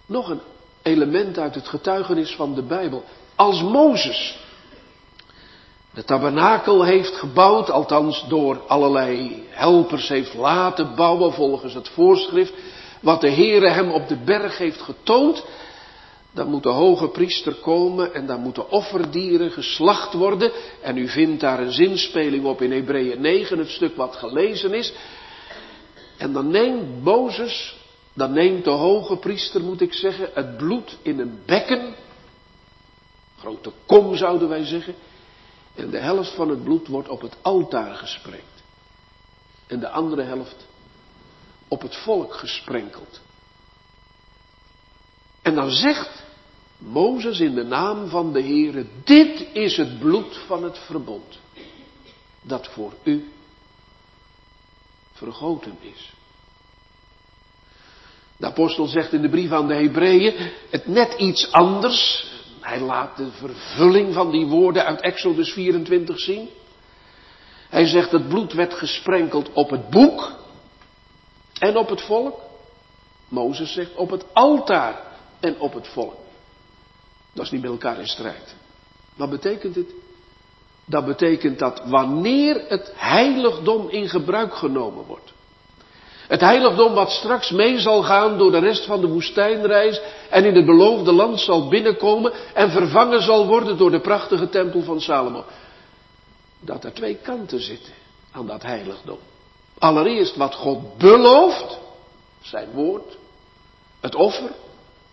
Nog 0.06 0.30
een 0.30 0.42
element 0.84 1.38
uit 1.38 1.56
het 1.56 1.68
getuigenis 1.68 2.36
van 2.36 2.54
de 2.56 2.64
Bijbel. 2.64 3.04
Als 3.36 3.62
Mozes 3.62 4.38
de 5.94 6.04
tabernakel 6.04 6.84
heeft 6.84 7.16
gebouwd, 7.16 7.70
althans 7.70 8.26
door 8.28 8.62
allerlei 8.68 9.44
helpers 9.50 10.08
heeft 10.08 10.34
laten 10.34 10.96
bouwen 10.96 11.34
volgens 11.34 11.74
het 11.74 11.90
voorschrift, 11.90 12.54
wat 13.02 13.22
de 13.22 13.32
Heere 13.32 13.68
hem 13.68 13.92
op 13.92 14.08
de 14.08 14.18
berg 14.18 14.58
heeft 14.58 14.82
getoond, 14.82 15.46
dan 16.34 16.50
moet 16.50 16.64
de 16.64 16.70
hoge 16.70 17.08
priester 17.08 17.54
komen 17.54 18.14
en 18.14 18.26
dan 18.26 18.40
moeten 18.40 18.70
offerdieren 18.70 19.52
geslacht 19.52 20.14
worden. 20.14 20.52
En 20.82 20.98
u 20.98 21.08
vindt 21.08 21.42
daar 21.42 21.60
een 21.60 21.72
zinspeling 21.72 22.46
op 22.46 22.62
in 22.62 22.72
Hebreeën 22.72 23.22
9, 23.22 23.58
het 23.58 23.70
stuk 23.70 23.96
wat 23.96 24.16
gelezen 24.16 24.74
is. 24.74 24.94
En 26.18 26.34
dan 26.34 26.48
neemt 26.48 27.04
Mozes 27.04 27.76
dan 28.14 28.34
neemt 28.34 28.64
de 28.64 28.70
hoge 28.70 29.18
priester, 29.18 29.62
moet 29.62 29.82
ik 29.82 29.94
zeggen, 29.94 30.30
het 30.34 30.58
bloed 30.58 30.98
in 31.02 31.20
een 31.20 31.40
bekken. 31.46 31.96
Grote 33.38 33.72
kom 33.86 34.16
zouden 34.16 34.50
wij 34.50 34.66
zeggen. 34.66 34.96
En 35.76 35.90
de 35.90 36.00
helft 36.00 36.36
van 36.36 36.50
het 36.50 36.64
bloed 36.64 36.88
wordt 36.88 37.10
op 37.10 37.22
het 37.22 37.36
altaar 37.42 37.96
gespreekt. 37.96 38.64
En 39.68 39.80
de 39.80 39.90
andere 39.90 40.22
helft 40.22 40.66
op 41.68 41.82
het 41.82 41.96
volk 41.96 42.34
gesprenkeld. 42.34 43.22
En 45.42 45.56
dan 45.56 45.72
zegt 45.72 46.24
Mozes 46.78 47.40
in 47.40 47.56
de 47.56 47.64
naam 47.64 48.10
van 48.10 48.34
de 48.34 48.42
Heere, 48.42 48.86
dit 49.04 49.48
is 49.54 49.78
het 49.78 50.00
bloed 50.00 50.38
van 50.38 50.64
het 50.64 50.78
verbond, 50.78 51.40
dat 52.42 52.68
voor 52.68 52.94
u 53.04 53.32
vergoten 55.12 55.78
is. 55.82 56.14
De 58.44 58.50
apostel 58.50 58.86
zegt 58.86 59.14
in 59.14 59.22
de 59.22 59.30
brief 59.30 59.52
aan 59.52 59.68
de 59.68 59.74
Hebreeën 59.74 60.52
het 60.70 60.88
net 60.88 61.14
iets 61.14 61.52
anders. 61.52 62.32
Hij 62.60 62.80
laat 62.80 63.18
de 63.18 63.32
vervulling 63.32 64.14
van 64.14 64.32
die 64.32 64.46
woorden 64.46 64.86
uit 64.86 65.02
Exodus 65.02 65.52
24 65.52 66.20
zien. 66.20 66.50
Hij 67.70 67.86
zegt 67.86 68.12
het 68.12 68.28
bloed 68.28 68.54
werd 68.54 68.74
gesprenkeld 68.74 69.54
op 69.54 69.70
het 69.70 69.90
boek 69.90 70.32
en 71.60 71.78
op 71.78 71.90
het 71.90 72.02
volk. 72.02 72.40
Mozes 73.28 73.74
zegt 73.74 73.96
op 73.96 74.10
het 74.10 74.26
altaar 74.34 75.02
en 75.40 75.60
op 75.60 75.74
het 75.74 75.88
volk. 75.88 76.16
Dat 77.34 77.46
is 77.46 77.52
niet 77.52 77.62
met 77.62 77.72
elkaar 77.72 78.00
in 78.00 78.08
strijd. 78.08 78.56
Wat 79.16 79.30
betekent 79.30 79.74
dit? 79.74 79.94
Dat 80.86 81.06
betekent 81.06 81.60
dat 81.60 81.82
wanneer 81.86 82.66
het 82.68 82.94
heiligdom 82.96 83.90
in 83.90 84.10
gebruik 84.10 84.54
genomen 84.54 85.06
wordt. 85.06 85.34
Het 86.34 86.42
heiligdom 86.42 86.94
wat 86.94 87.12
straks 87.12 87.50
mee 87.50 87.80
zal 87.80 88.04
gaan 88.04 88.38
door 88.38 88.52
de 88.52 88.60
rest 88.60 88.86
van 88.86 89.02
de 89.02 89.08
woestijnreis 89.08 90.02
en 90.30 90.46
in 90.46 90.56
het 90.56 90.66
beloofde 90.66 91.12
land 91.12 91.40
zal 91.40 91.68
binnenkomen 91.68 92.34
en 92.54 92.72
vervangen 92.72 93.22
zal 93.22 93.48
worden 93.48 93.78
door 93.78 93.92
de 93.92 94.00
prachtige 94.00 94.50
tempel 94.50 94.82
van 94.82 95.02
Salomo. 95.02 95.44
Dat 96.60 96.84
er 96.84 96.94
twee 96.94 97.16
kanten 97.16 97.60
zitten 97.60 97.94
aan 98.32 98.48
dat 98.48 98.62
heiligdom. 98.62 99.18
Allereerst 99.78 100.36
wat 100.36 100.56
God 100.56 100.98
belooft, 100.98 101.80
zijn 102.42 102.72
woord, 102.72 103.18
het 104.00 104.16
offer, 104.16 104.52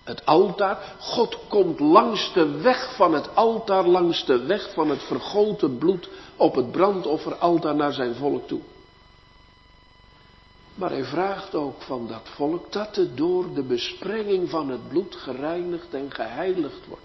het 0.04 0.26
altaar. 0.26 0.94
God 0.98 1.38
komt 1.48 1.80
langs 1.80 2.32
de 2.32 2.50
weg 2.50 2.94
van 2.96 3.14
het 3.14 3.36
altaar, 3.36 3.86
langs 3.86 4.24
de 4.24 4.38
weg 4.46 4.70
van 4.74 4.90
het 4.90 5.02
vergoten 5.02 5.78
bloed 5.78 6.08
op 6.36 6.54
het 6.54 6.70
brandofferaltaar 6.70 7.74
naar 7.74 7.92
zijn 7.92 8.14
volk 8.14 8.46
toe. 8.48 8.60
Maar 10.80 10.90
hij 10.90 11.04
vraagt 11.04 11.54
ook 11.54 11.82
van 11.82 12.06
dat 12.08 12.28
volk 12.34 12.72
dat 12.72 12.96
het 12.96 13.16
door 13.16 13.54
de 13.54 13.62
besprenging 13.62 14.50
van 14.50 14.68
het 14.68 14.88
bloed 14.88 15.16
gereinigd 15.16 15.94
en 15.94 16.10
geheiligd 16.10 16.86
wordt. 16.88 17.04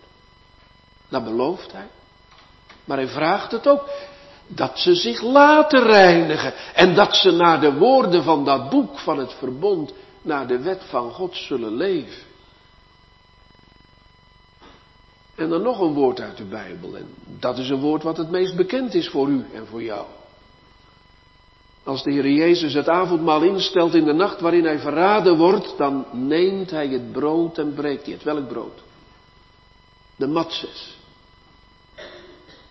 Dat 1.10 1.24
belooft 1.24 1.72
hij. 1.72 1.88
Maar 2.86 2.98
hij 2.98 3.08
vraagt 3.08 3.52
het 3.52 3.68
ook 3.68 3.90
dat 4.48 4.80
ze 4.80 4.96
zich 4.96 5.22
laten 5.22 5.84
reinigen 5.84 6.54
en 6.74 6.96
dat 6.96 7.16
ze 7.16 7.32
naar 7.32 7.62
de 7.62 7.74
woorden 7.74 8.24
van 8.24 8.46
dat 8.46 8.70
boek 8.70 9.00
van 9.00 9.18
het 9.18 9.34
verbond, 9.34 9.94
naar 10.22 10.48
de 10.48 10.60
wet 10.60 10.84
van 10.84 11.12
God 11.12 11.36
zullen 11.36 11.76
leven. 11.76 12.24
En 15.36 15.50
dan 15.50 15.62
nog 15.62 15.80
een 15.80 15.94
woord 15.94 16.20
uit 16.20 16.38
de 16.38 16.46
Bijbel. 16.46 16.98
En 16.98 17.14
dat 17.40 17.58
is 17.58 17.70
een 17.70 17.82
woord 17.82 18.04
wat 18.04 18.18
het 18.18 18.30
meest 18.30 18.56
bekend 18.56 18.94
is 18.94 19.10
voor 19.10 19.28
u 19.28 19.46
en 19.54 19.68
voor 19.68 19.84
jou. 19.84 20.06
Als 21.86 22.04
de 22.04 22.12
Heer 22.12 22.30
Jezus 22.30 22.74
het 22.74 22.90
avondmaal 22.90 23.44
instelt 23.44 23.94
in 23.94 24.06
de 24.06 24.14
nacht 24.14 24.42
waarin 24.42 24.66
hij 24.66 24.80
verraden 24.80 25.38
wordt, 25.38 25.78
dan 25.78 26.06
neemt 26.12 26.72
hij 26.72 26.88
het 26.88 27.12
brood 27.12 27.58
en 27.58 27.74
breekt 27.74 28.06
hij 28.06 28.14
het. 28.14 28.24
Welk 28.24 28.48
brood? 28.48 28.84
De 30.16 30.28
matzes. 30.28 30.98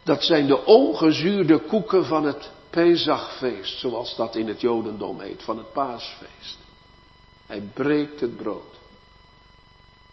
Dat 0.03 0.23
zijn 0.23 0.47
de 0.47 0.65
ongezuurde 0.65 1.59
koeken 1.59 2.05
van 2.05 2.25
het 2.25 2.51
Pesachfeest, 2.71 3.79
zoals 3.79 4.17
dat 4.17 4.37
in 4.37 4.49
het 4.49 4.61
Jodendom 4.61 5.21
heet, 5.21 5.43
van 5.43 5.59
het 5.59 5.73
paasfeest. 5.73 6.59
Hij 7.47 7.63
breekt 7.75 8.21
het 8.21 8.37
brood. 8.37 8.75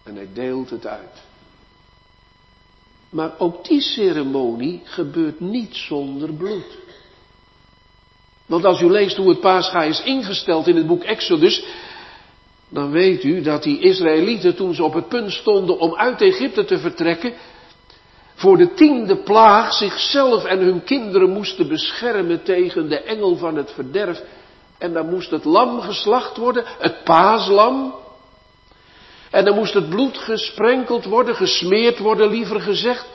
En 0.03 0.15
hij 0.15 0.29
deelt 0.33 0.69
het 0.69 0.85
uit. 0.85 1.21
Maar 3.09 3.33
ook 3.37 3.65
die 3.65 3.81
ceremonie 3.81 4.81
gebeurt 4.83 5.39
niet 5.39 5.75
zonder 5.75 6.33
bloed. 6.33 6.77
Want 8.51 8.65
als 8.65 8.81
u 8.81 8.89
leest 8.89 9.17
hoe 9.17 9.29
het 9.29 9.39
paascha 9.39 9.83
is 9.83 10.03
ingesteld 10.03 10.67
in 10.67 10.75
het 10.75 10.87
boek 10.87 11.03
Exodus, 11.03 11.63
dan 12.69 12.91
weet 12.91 13.23
u 13.23 13.41
dat 13.41 13.63
die 13.63 13.79
Israëlieten 13.79 14.55
toen 14.55 14.73
ze 14.73 14.83
op 14.83 14.93
het 14.93 15.07
punt 15.07 15.31
stonden 15.31 15.79
om 15.79 15.95
uit 15.95 16.21
Egypte 16.21 16.65
te 16.65 16.79
vertrekken, 16.79 17.33
voor 18.35 18.57
de 18.57 18.73
tiende 18.73 19.15
plaag 19.15 19.73
zichzelf 19.73 20.43
en 20.43 20.59
hun 20.59 20.83
kinderen 20.83 21.29
moesten 21.29 21.67
beschermen 21.67 22.43
tegen 22.43 22.89
de 22.89 23.01
engel 23.01 23.37
van 23.37 23.55
het 23.55 23.71
verderf. 23.71 24.21
En 24.77 24.93
dan 24.93 25.09
moest 25.09 25.29
het 25.31 25.45
lam 25.45 25.81
geslacht 25.81 26.37
worden, 26.37 26.63
het 26.79 27.03
paaslam. 27.03 27.95
En 29.29 29.45
dan 29.45 29.55
moest 29.55 29.73
het 29.73 29.89
bloed 29.89 30.17
gesprenkeld 30.17 31.05
worden, 31.05 31.35
gesmeerd 31.35 31.99
worden, 31.99 32.29
liever 32.29 32.61
gezegd, 32.61 33.05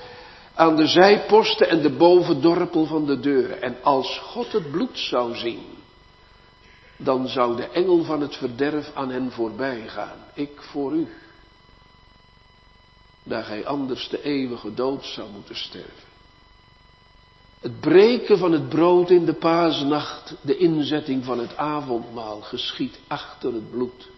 aan 0.56 0.76
de 0.76 0.86
zijposten 0.86 1.68
en 1.68 1.82
de 1.82 1.90
bovendorpel 1.90 2.86
van 2.86 3.06
de 3.06 3.20
deuren. 3.20 3.62
En 3.62 3.76
als 3.82 4.18
God 4.18 4.52
het 4.52 4.70
bloed 4.70 4.98
zou 4.98 5.34
zien, 5.34 5.64
dan 6.96 7.28
zou 7.28 7.56
de 7.56 7.68
engel 7.68 8.04
van 8.04 8.20
het 8.20 8.36
verderf 8.36 8.90
aan 8.94 9.10
hen 9.10 9.32
voorbij 9.32 9.88
gaan. 9.88 10.18
Ik 10.34 10.62
voor 10.62 10.92
u. 10.92 11.08
Daar 13.22 13.44
gij 13.44 13.66
anders 13.66 14.08
de 14.08 14.22
eeuwige 14.22 14.74
dood 14.74 15.04
zou 15.04 15.30
moeten 15.30 15.56
sterven. 15.56 16.04
Het 17.60 17.80
breken 17.80 18.38
van 18.38 18.52
het 18.52 18.68
brood 18.68 19.10
in 19.10 19.24
de 19.24 19.34
paasnacht, 19.34 20.34
de 20.40 20.56
inzetting 20.56 21.24
van 21.24 21.38
het 21.38 21.56
avondmaal, 21.56 22.40
geschiet 22.40 22.98
achter 23.06 23.52
het 23.52 23.70
bloed. 23.70 24.08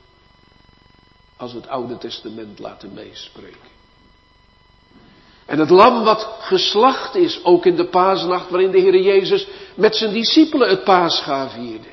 Als 1.37 1.52
het 1.52 1.68
Oude 1.68 1.99
Testament 1.99 2.59
laten 2.59 2.92
meespreken. 2.92 3.77
En 5.48 5.58
het 5.58 5.70
lam 5.70 6.04
wat 6.04 6.28
geslacht 6.40 7.14
is, 7.14 7.44
ook 7.44 7.66
in 7.66 7.76
de 7.76 7.88
paasnacht 7.88 8.50
waarin 8.50 8.70
de 8.70 8.78
Heer 8.78 9.00
Jezus 9.00 9.48
met 9.74 9.96
zijn 9.96 10.12
discipelen 10.12 10.68
het 10.68 10.84
paascha 10.84 11.48
vierde. 11.48 11.88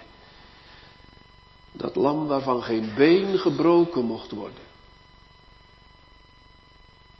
Dat 1.71 1.95
lam 1.95 2.27
waarvan 2.27 2.63
geen 2.63 2.93
been 2.95 3.37
gebroken 3.39 4.05
mocht 4.05 4.31
worden. 4.31 4.63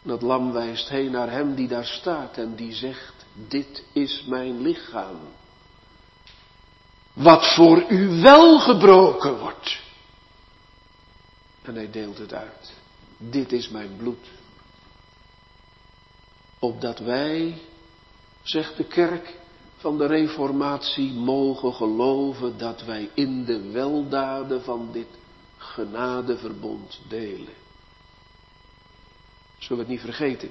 Dat 0.02 0.22
lam 0.22 0.52
wijst 0.52 0.90
heen 0.90 1.12
naar 1.12 1.32
hem 1.32 1.56
die 1.56 1.68
daar 1.68 1.86
staat 1.86 2.38
en 2.38 2.56
die 2.56 2.74
zegt, 2.74 3.26
dit 3.34 3.84
is 3.94 4.24
mijn 4.28 4.62
lichaam. 4.62 5.20
Wat 7.14 7.54
voor 7.54 7.86
u 7.90 8.22
wel 8.22 8.60
gebroken 8.60 9.40
wordt. 9.40 9.80
En 11.62 11.76
hij 11.76 11.92
deelt 11.92 12.18
het 12.18 12.34
uit. 12.34 12.74
Dit 13.18 13.52
is 13.52 13.70
mijn 13.70 13.96
bloed. 13.98 14.28
Opdat 16.66 17.00
wij, 17.00 17.62
zegt 18.44 18.78
de 18.78 18.84
kerk 18.84 19.40
van 19.78 19.98
de 19.98 20.06
Reformatie, 20.06 21.12
mogen 21.12 21.74
geloven 21.74 22.58
dat 22.58 22.84
wij 22.84 23.10
in 23.14 23.46
de 23.46 23.72
weldaden 23.72 24.64
van 24.64 24.90
dit 24.92 25.08
genadeverbond 25.58 27.00
delen. 27.08 27.54
Zullen 29.58 29.86
we 29.86 29.92
het 29.92 30.04
niet 30.04 30.16
vergeten? 30.16 30.50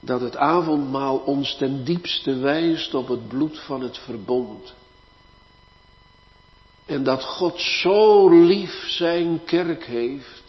Dat 0.00 0.20
het 0.20 0.36
avondmaal 0.36 1.16
ons 1.18 1.56
ten 1.56 1.84
diepste 1.84 2.36
wijst 2.36 2.94
op 2.94 3.08
het 3.08 3.28
bloed 3.28 3.58
van 3.60 3.80
het 3.80 3.98
verbond. 3.98 4.74
En 6.86 7.04
dat 7.04 7.24
God 7.24 7.60
zo 7.60 8.28
lief 8.28 8.84
zijn 8.88 9.44
kerk 9.44 9.84
heeft, 9.84 10.39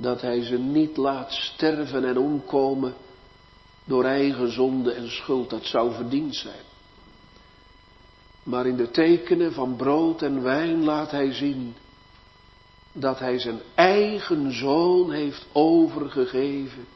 dat 0.00 0.20
hij 0.20 0.42
ze 0.42 0.58
niet 0.58 0.96
laat 0.96 1.32
sterven 1.32 2.04
en 2.04 2.18
omkomen 2.18 2.94
door 3.84 4.04
eigen 4.04 4.52
zonde 4.52 4.92
en 4.92 5.10
schuld, 5.10 5.50
dat 5.50 5.64
zou 5.64 5.94
verdiend 5.94 6.36
zijn. 6.36 6.64
Maar 8.42 8.66
in 8.66 8.76
de 8.76 8.90
tekenen 8.90 9.52
van 9.52 9.76
brood 9.76 10.22
en 10.22 10.42
wijn 10.42 10.84
laat 10.84 11.10
hij 11.10 11.32
zien 11.32 11.74
dat 12.92 13.18
hij 13.18 13.38
zijn 13.38 13.60
eigen 13.74 14.52
zoon 14.52 15.12
heeft 15.12 15.46
overgegeven. 15.52 16.86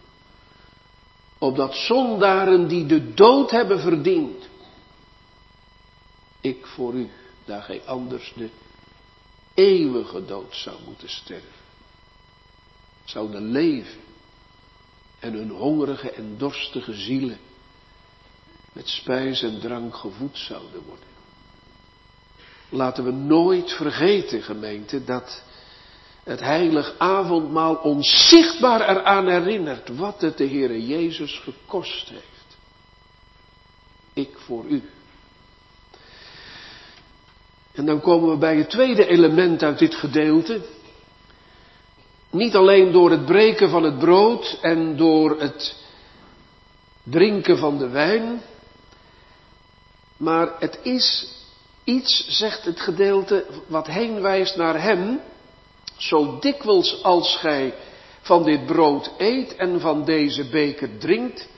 Opdat 1.38 1.74
zondaren 1.74 2.68
die 2.68 2.86
de 2.86 3.14
dood 3.14 3.50
hebben 3.50 3.80
verdiend, 3.80 4.48
ik 6.40 6.66
voor 6.66 6.94
u, 6.94 7.10
daar 7.44 7.62
gij 7.62 7.82
anders 7.86 8.32
de 8.36 8.50
eeuwige 9.54 10.24
dood 10.24 10.54
zou 10.54 10.76
moeten 10.84 11.08
sterven, 11.08 11.63
zouden 13.04 13.50
leven 13.50 14.00
en 15.18 15.32
hun 15.32 15.50
hongerige 15.50 16.10
en 16.10 16.34
dorstige 16.38 16.94
zielen 16.94 17.38
met 18.72 18.88
spijs 18.88 19.42
en 19.42 19.60
drank 19.60 19.94
gevoed 19.94 20.38
zouden 20.38 20.82
worden. 20.86 21.12
Laten 22.68 23.04
we 23.04 23.10
nooit 23.12 23.72
vergeten, 23.72 24.42
gemeente, 24.42 25.04
dat 25.04 25.42
het 26.24 26.40
heilig 26.40 26.94
avondmaal 26.98 27.74
ons 27.74 28.28
zichtbaar 28.28 28.88
eraan 28.88 29.28
herinnert 29.28 29.96
wat 29.96 30.20
het 30.20 30.38
de 30.38 30.48
Heere 30.48 30.86
Jezus 30.86 31.38
gekost 31.38 32.08
heeft. 32.08 32.56
Ik 34.12 34.38
voor 34.38 34.64
u. 34.64 34.82
En 37.72 37.86
dan 37.86 38.00
komen 38.00 38.30
we 38.30 38.36
bij 38.36 38.56
het 38.56 38.70
tweede 38.70 39.06
element 39.06 39.62
uit 39.62 39.78
dit 39.78 39.94
gedeelte. 39.94 40.60
Niet 42.34 42.54
alleen 42.54 42.92
door 42.92 43.10
het 43.10 43.24
breken 43.24 43.70
van 43.70 43.82
het 43.82 43.98
brood 43.98 44.58
en 44.60 44.96
door 44.96 45.40
het 45.40 45.74
drinken 47.02 47.58
van 47.58 47.78
de 47.78 47.88
wijn, 47.88 48.42
maar 50.16 50.52
het 50.58 50.78
is 50.82 51.26
iets, 51.84 52.26
zegt 52.28 52.64
het 52.64 52.80
gedeelte, 52.80 53.44
wat 53.66 53.86
heen 53.86 54.20
wijst 54.20 54.56
naar 54.56 54.82
Hem, 54.82 55.20
zo 55.96 56.38
dikwijls 56.40 57.02
als 57.02 57.36
gij 57.36 57.74
van 58.20 58.44
dit 58.44 58.66
brood 58.66 59.10
eet 59.18 59.56
en 59.56 59.80
van 59.80 60.04
deze 60.04 60.44
beker 60.44 60.98
drinkt, 60.98 61.48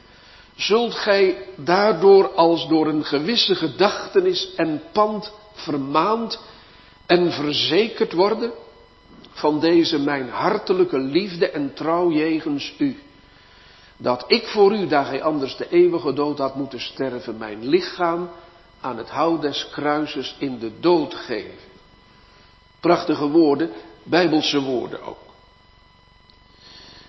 zult 0.56 0.94
gij 0.94 1.36
daardoor 1.56 2.34
als 2.34 2.68
door 2.68 2.86
een 2.86 3.04
gewisse 3.04 3.54
gedachtenis 3.54 4.54
en 4.54 4.82
pand 4.92 5.32
vermaand 5.52 6.38
en 7.06 7.32
verzekerd 7.32 8.12
worden 8.12 8.52
van 9.36 9.60
deze 9.60 9.98
mijn 9.98 10.28
hartelijke 10.28 10.98
liefde 10.98 11.50
en 11.50 11.74
trouw 11.74 12.10
jegens 12.10 12.74
u. 12.78 12.96
Dat 13.96 14.24
ik 14.26 14.46
voor 14.46 14.74
u, 14.74 14.86
daar 14.86 15.04
gij 15.04 15.22
anders 15.22 15.56
de 15.56 15.68
eeuwige 15.68 16.12
dood 16.12 16.38
had 16.38 16.54
moeten 16.54 16.80
sterven, 16.80 17.38
mijn 17.38 17.68
lichaam 17.68 18.30
aan 18.80 18.98
het 18.98 19.10
hout 19.10 19.42
des 19.42 19.68
kruises 19.70 20.36
in 20.38 20.58
de 20.58 20.70
dood 20.80 21.14
geven. 21.14 21.74
Prachtige 22.80 23.28
woorden, 23.28 23.70
bijbelse 24.02 24.60
woorden 24.60 25.02
ook. 25.02 25.18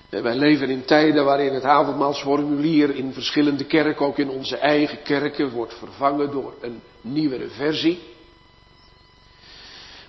Wij 0.09 0.35
leven 0.35 0.69
in 0.69 0.85
tijden 0.85 1.25
waarin 1.25 1.53
het 1.53 1.63
avondmaalsformulier 1.63 2.95
in 2.95 3.13
verschillende 3.13 3.65
kerken, 3.65 4.05
ook 4.05 4.17
in 4.17 4.29
onze 4.29 4.57
eigen 4.57 5.01
kerken, 5.01 5.49
wordt 5.49 5.73
vervangen 5.73 6.31
door 6.31 6.53
een 6.61 6.81
nieuwere 7.01 7.47
versie. 7.47 7.99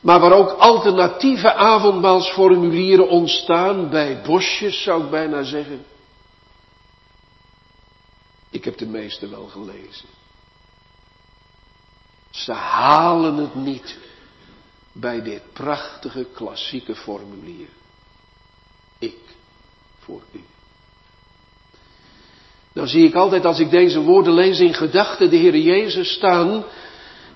Maar 0.01 0.21
waar 0.21 0.33
ook 0.33 0.51
alternatieve 0.51 1.55
avondmaalsformulieren 1.55 3.09
ontstaan, 3.09 3.91
bij 3.91 4.23
bosjes 4.23 4.83
zou 4.83 5.05
ik 5.05 5.11
bijna 5.11 5.43
zeggen. 5.43 5.85
Ik 8.51 8.65
heb 8.65 8.79
de 8.79 8.87
meeste 8.87 9.29
wel 9.29 9.47
gelezen. 9.47 10.09
Ze 12.31 12.53
halen 12.53 13.37
het 13.37 13.55
niet 13.55 13.99
bij 14.93 15.23
dit 15.23 15.43
prachtige 15.53 16.27
klassieke 16.35 16.95
formulier. 16.95 17.69
Ik 18.99 19.19
voor 19.99 20.23
u. 20.33 20.41
Dan 22.73 22.89
zie 22.89 23.07
ik 23.07 23.15
altijd 23.15 23.45
als 23.45 23.59
ik 23.59 23.71
deze 23.71 24.01
woorden 24.01 24.33
lees 24.33 24.61
in 24.61 24.75
gedachten 24.75 25.31
de 25.31 25.37
Heer 25.37 25.57
Jezus 25.57 26.13
staan 26.13 26.65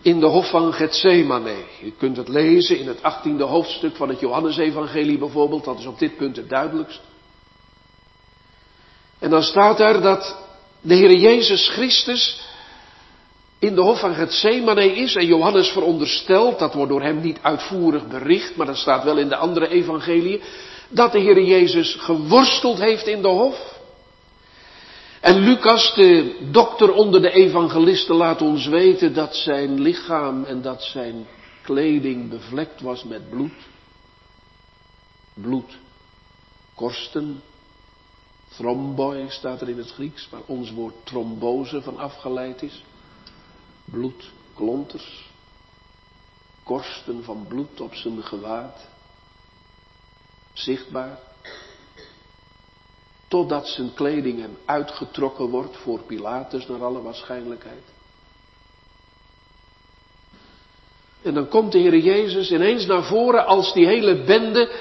in 0.03 0.21
de 0.21 0.27
hof 0.27 0.51
van 0.51 0.73
Gethsemane. 0.73 1.55
U 1.83 1.93
kunt 1.99 2.17
het 2.17 2.29
lezen 2.29 2.79
in 2.79 2.87
het 2.87 2.99
18e 2.99 3.41
hoofdstuk 3.41 3.97
van 3.97 4.09
het 4.09 4.21
Johannesevangelie 4.21 5.19
bijvoorbeeld, 5.19 5.65
dat 5.65 5.79
is 5.79 5.87
op 5.87 5.99
dit 5.99 6.17
punt 6.17 6.37
het 6.37 6.49
duidelijkst. 6.49 7.01
En 9.19 9.31
dan 9.31 9.43
staat 9.43 9.81
er 9.81 10.01
dat 10.01 10.37
de 10.81 10.95
Heer 10.95 11.15
Jezus 11.15 11.69
Christus 11.69 12.41
in 13.59 13.75
de 13.75 13.81
hof 13.81 14.01
van 14.01 14.15
Gethsemane 14.15 14.95
is 14.95 15.15
en 15.15 15.27
Johannes 15.27 15.69
veronderstelt, 15.69 16.59
dat 16.59 16.75
wordt 16.75 16.91
door 16.91 17.03
hem 17.03 17.21
niet 17.21 17.39
uitvoerig 17.43 18.07
bericht, 18.07 18.57
maar 18.57 18.67
dat 18.67 18.77
staat 18.77 19.05
wel 19.05 19.17
in 19.17 19.29
de 19.29 19.37
andere 19.37 19.69
evangelie, 19.69 20.41
dat 20.89 21.13
de 21.13 21.19
Heer 21.19 21.43
Jezus 21.43 21.95
geworsteld 21.95 22.79
heeft 22.79 23.07
in 23.07 23.23
de 23.23 23.29
hof. 23.29 23.72
En 25.23 25.39
Lucas, 25.39 25.95
de 25.95 26.39
dokter 26.51 26.93
onder 26.93 27.23
de 27.23 27.31
evangelisten, 27.31 28.15
laat 28.15 28.43
ons 28.43 28.67
weten 28.67 29.15
dat 29.15 29.37
zijn 29.37 29.81
lichaam 29.81 30.45
en 30.45 30.63
dat 30.63 30.83
zijn 30.83 31.27
kleding 31.63 32.31
bevlekt 32.31 32.81
was 32.81 33.05
met 33.05 33.31
bloed. 33.31 33.53
Bloed. 35.35 35.79
Korsten. 36.75 37.43
Staat 39.29 39.61
er 39.61 39.69
in 39.69 39.79
het 39.79 39.91
Grieks, 39.91 40.29
waar 40.31 40.43
ons 40.47 40.71
woord 40.71 40.95
trombose 41.05 41.83
van 41.83 41.99
afgeleid 41.99 42.63
is. 42.63 42.85
Bloed, 43.85 44.31
klonters. 44.55 45.31
Korsten 46.63 47.25
van 47.25 47.45
bloed 47.49 47.81
op 47.81 47.95
zijn 47.95 48.23
gewaad. 48.23 48.89
Zichtbaar. 50.53 51.19
Totdat 53.33 53.69
zijn 53.69 53.95
kleding 53.95 54.41
hem 54.41 54.59
uitgetrokken 54.65 55.49
wordt 55.49 55.77
voor 55.77 56.01
Pilatus 56.07 56.67
naar 56.67 56.85
alle 56.85 57.03
waarschijnlijkheid. 57.03 57.83
En 61.23 61.35
dan 61.35 61.49
komt 61.49 61.73
de 61.73 61.79
Heer 61.79 61.99
Jezus 61.99 62.51
ineens 62.51 62.87
naar 62.87 63.05
voren 63.05 63.47
als 63.47 63.73
die 63.73 63.87
hele 63.87 64.23
bende 64.23 64.73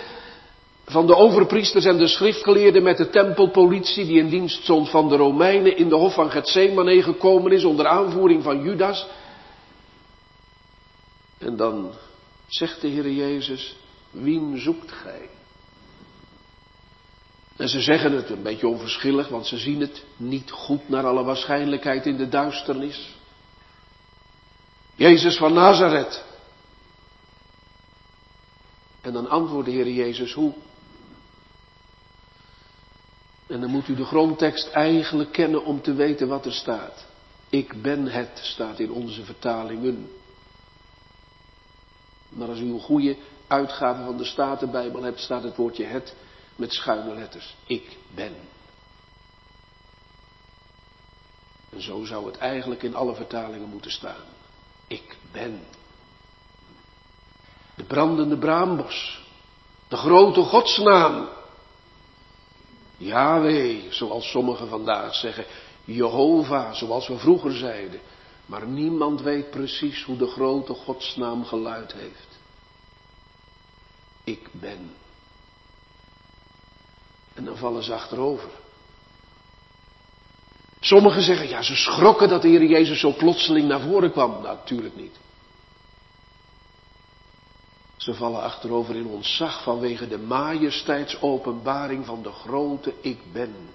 van 0.85 1.07
de 1.07 1.15
overpriesters 1.15 1.85
en 1.85 1.97
de 1.97 2.07
schriftgeleerden 2.07 2.83
met 2.83 2.97
de 2.97 3.09
tempelpolitie 3.09 4.05
die 4.05 4.19
in 4.19 4.29
dienst 4.29 4.63
stond 4.63 4.89
van 4.89 5.09
de 5.09 5.15
Romeinen 5.15 5.77
in 5.77 5.89
de 5.89 5.95
hof 5.95 6.13
van 6.13 6.31
Gethsemane 6.31 7.03
gekomen 7.03 7.51
is 7.51 7.63
onder 7.63 7.87
aanvoering 7.87 8.43
van 8.43 8.63
Judas. 8.63 9.07
En 11.37 11.55
dan 11.55 11.93
zegt 12.47 12.81
de 12.81 12.87
Heer 12.87 13.11
Jezus, 13.11 13.75
wien 14.09 14.57
zoekt 14.57 14.91
gij? 14.91 15.29
En 17.57 17.69
ze 17.69 17.81
zeggen 17.81 18.11
het 18.11 18.29
een 18.29 18.43
beetje 18.43 18.67
onverschillig, 18.67 19.27
want 19.27 19.47
ze 19.47 19.57
zien 19.57 19.81
het 19.81 20.03
niet 20.17 20.51
goed 20.51 20.89
naar 20.89 21.05
alle 21.05 21.23
waarschijnlijkheid 21.23 22.05
in 22.05 22.17
de 22.17 22.29
duisternis. 22.29 23.15
Jezus 24.95 25.37
van 25.37 25.53
Nazareth. 25.53 26.23
En 29.01 29.13
dan 29.13 29.29
antwoordt 29.29 29.65
de 29.65 29.73
Heer 29.73 29.89
Jezus 29.89 30.33
hoe? 30.33 30.53
En 33.47 33.61
dan 33.61 33.69
moet 33.69 33.87
u 33.87 33.95
de 33.95 34.05
grondtekst 34.05 34.69
eigenlijk 34.69 35.31
kennen 35.31 35.65
om 35.65 35.81
te 35.81 35.93
weten 35.93 36.27
wat 36.27 36.45
er 36.45 36.53
staat. 36.53 37.05
Ik 37.49 37.81
ben 37.81 38.07
het, 38.07 38.39
staat 38.41 38.79
in 38.79 38.91
onze 38.91 39.23
vertalingen. 39.23 40.09
Maar 42.29 42.47
als 42.47 42.59
u 42.59 42.71
een 42.71 42.79
goede 42.79 43.17
uitgave 43.47 44.03
van 44.03 44.17
de 44.17 44.25
Statenbijbel 44.25 45.03
hebt, 45.03 45.19
staat 45.19 45.43
het 45.43 45.55
woordje 45.55 45.85
het 45.85 46.15
met 46.55 46.73
schuine 46.73 47.13
letters. 47.13 47.55
Ik 47.65 47.97
ben. 48.15 48.35
En 51.69 51.81
zo 51.81 52.05
zou 52.05 52.25
het 52.25 52.37
eigenlijk 52.37 52.83
in 52.83 52.95
alle 52.95 53.15
vertalingen 53.15 53.69
moeten 53.69 53.91
staan. 53.91 54.25
Ik 54.87 55.15
ben. 55.31 55.61
De 57.75 57.83
brandende 57.83 58.37
braambos. 58.37 59.25
De 59.87 59.95
grote 59.95 60.41
godsnaam. 60.41 61.29
Yahweh, 62.97 63.91
zoals 63.91 64.29
sommigen 64.29 64.67
vandaag 64.67 65.15
zeggen. 65.15 65.45
Jehovah, 65.83 66.73
zoals 66.73 67.07
we 67.07 67.17
vroeger 67.17 67.51
zeiden. 67.51 68.01
Maar 68.45 68.67
niemand 68.67 69.21
weet 69.21 69.49
precies 69.49 70.03
hoe 70.03 70.17
de 70.17 70.27
grote 70.27 70.73
godsnaam 70.73 71.45
geluid 71.45 71.93
heeft. 71.93 72.39
Ik 74.23 74.49
ben. 74.51 74.95
En 77.33 77.45
dan 77.45 77.57
vallen 77.57 77.83
ze 77.83 77.93
achterover. 77.93 78.49
Sommigen 80.79 81.21
zeggen, 81.21 81.47
ja, 81.47 81.61
ze 81.61 81.75
schrokken 81.75 82.29
dat 82.29 82.41
de 82.41 82.47
Heer 82.47 82.65
Jezus 82.65 82.99
zo 82.99 83.13
plotseling 83.13 83.67
naar 83.67 83.81
voren 83.81 84.11
kwam. 84.11 84.41
Natuurlijk 84.41 84.95
niet. 84.95 85.19
Ze 87.97 88.13
vallen 88.13 88.41
achterover 88.41 88.95
in 88.95 89.05
ontzag 89.05 89.63
vanwege 89.63 90.07
de 90.07 90.17
majesteitsopenbaring 90.17 92.05
van 92.05 92.23
de 92.23 92.31
grote 92.31 92.93
ik 93.01 93.19
ben. 93.31 93.69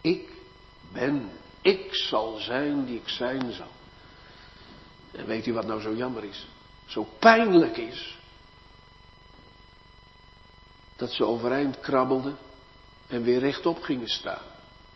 Ik 0.00 0.28
ben. 0.92 1.30
Ik 1.60 1.94
zal 1.94 2.36
zijn 2.36 2.84
die 2.84 2.96
ik 2.96 3.08
zijn 3.08 3.52
zal. 3.52 3.70
En 5.12 5.26
weet 5.26 5.46
u 5.46 5.52
wat 5.52 5.66
nou 5.66 5.80
zo 5.80 5.94
jammer 5.94 6.24
is? 6.24 6.46
Zo 6.86 7.06
pijnlijk 7.18 7.76
is 7.76 8.18
dat 11.00 11.12
ze 11.12 11.24
overeind 11.24 11.80
krabbelden 11.80 12.36
en 13.06 13.22
weer 13.22 13.38
rechtop 13.38 13.82
gingen 13.82 14.08
staan. 14.08 14.42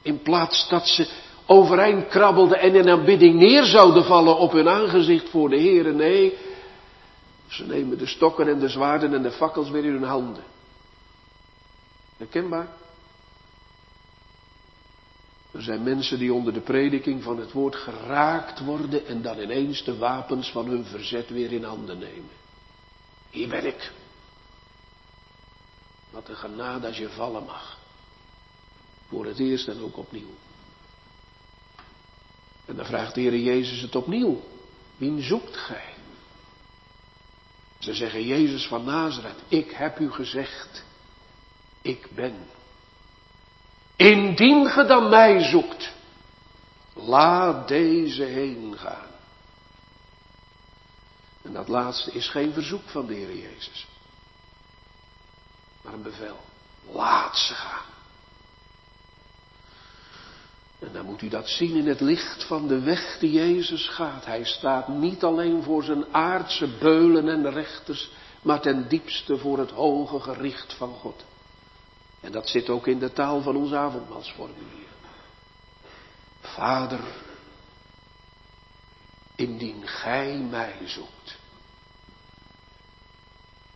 In 0.03 0.23
plaats 0.23 0.69
dat 0.69 0.89
ze 0.89 1.09
overeind 1.47 2.09
krabbelden 2.09 2.59
en 2.59 2.75
in 2.75 2.89
aanbidding 2.89 3.35
neer 3.35 3.65
zouden 3.65 4.05
vallen 4.05 4.37
op 4.37 4.53
hun 4.53 4.69
aangezicht 4.69 5.29
voor 5.29 5.49
de 5.49 5.57
Heer. 5.57 5.95
Nee, 5.95 6.37
ze 7.49 7.67
nemen 7.67 7.99
de 7.99 8.07
stokken 8.07 8.49
en 8.49 8.59
de 8.59 8.69
zwaarden 8.69 9.15
en 9.15 9.23
de 9.23 9.31
fakkels 9.31 9.71
weer 9.71 9.85
in 9.85 9.93
hun 9.93 10.03
handen. 10.03 10.45
Herkenbaar? 12.17 12.69
Er 15.53 15.63
zijn 15.63 15.83
mensen 15.83 16.19
die 16.19 16.33
onder 16.33 16.53
de 16.53 16.61
prediking 16.61 17.23
van 17.23 17.39
het 17.39 17.53
woord 17.53 17.77
geraakt 17.77 18.65
worden 18.65 19.07
en 19.07 19.23
dan 19.23 19.39
ineens 19.39 19.85
de 19.85 19.97
wapens 19.97 20.51
van 20.51 20.67
hun 20.67 20.85
verzet 20.85 21.29
weer 21.29 21.53
in 21.53 21.65
handen 21.65 21.99
nemen. 21.99 22.31
Hier 23.31 23.49
ben 23.49 23.67
ik. 23.67 23.93
Wat 26.15 26.29
een 26.29 26.37
genade 26.37 26.87
als 26.87 26.97
je 26.97 27.11
vallen 27.11 27.45
mag. 27.45 27.79
Voor 29.09 29.27
het 29.27 29.39
eerst 29.39 29.69
en 29.69 29.83
ook 29.83 29.97
opnieuw. 29.97 30.35
En 32.65 32.77
dan 32.77 32.87
vraagt 32.87 33.15
de 33.15 33.21
Heer 33.21 33.39
Jezus 33.39 33.81
het 33.81 33.97
opnieuw. 33.97 34.43
Wie 34.97 35.23
zoekt 35.23 35.57
gij? 35.57 35.95
Ze 37.79 37.95
zeggen 37.95 38.27
Jezus 38.27 38.67
van 38.67 38.85
Nazareth, 38.85 39.43
ik 39.49 39.71
heb 39.71 39.99
u 39.99 40.11
gezegd, 40.11 40.85
ik 41.83 42.09
ben. 42.15 42.47
Indien 43.97 44.67
ge 44.67 44.85
dan 44.85 45.09
mij 45.09 45.43
zoekt, 45.43 45.93
laat 46.93 47.69
deze 47.69 48.23
heen 48.23 48.79
gaan. 48.79 49.11
En 51.43 51.53
dat 51.53 51.69
laatste 51.69 52.13
is 52.13 52.29
geen 52.29 52.53
verzoek 52.53 52.89
van 52.89 53.07
de 53.07 53.15
Heer 53.15 53.37
Jezus 53.37 53.87
maar 55.85 55.93
een 55.93 56.03
bevel. 56.03 56.41
Laat 56.91 57.37
ze 57.37 57.55
gaan. 57.55 57.93
En 60.79 60.93
dan 60.93 61.05
moet 61.05 61.23
u 61.23 61.29
dat 61.29 61.49
zien 61.49 61.77
in 61.77 61.87
het 61.87 62.01
licht 62.01 62.45
van 62.45 62.69
de 62.69 62.81
weg 62.81 63.19
die 63.19 63.33
Jezus 63.33 63.89
gaat. 63.89 64.25
Hij 64.25 64.45
staat 64.45 64.89
niet 64.89 65.25
alleen 65.25 65.63
voor 65.63 65.83
zijn 65.83 66.15
aardse 66.15 66.67
beulen 66.67 67.29
en 67.29 67.51
rechters, 67.51 68.11
maar 68.43 68.61
ten 68.61 68.89
diepste 68.89 69.39
voor 69.39 69.59
het 69.59 69.71
hoge 69.71 70.21
gericht 70.21 70.73
van 70.73 70.95
God. 70.95 71.25
En 72.21 72.33
dat 72.33 72.49
zit 72.49 72.69
ook 72.69 72.87
in 72.87 72.99
de 72.99 73.13
taal 73.13 73.43
van 73.43 73.57
ons 73.57 73.73
avondmaalsformulier. 73.73 74.89
Vader, 76.41 77.01
indien 79.35 79.87
gij 79.87 80.37
mij 80.37 80.77
zoekt, 80.85 81.39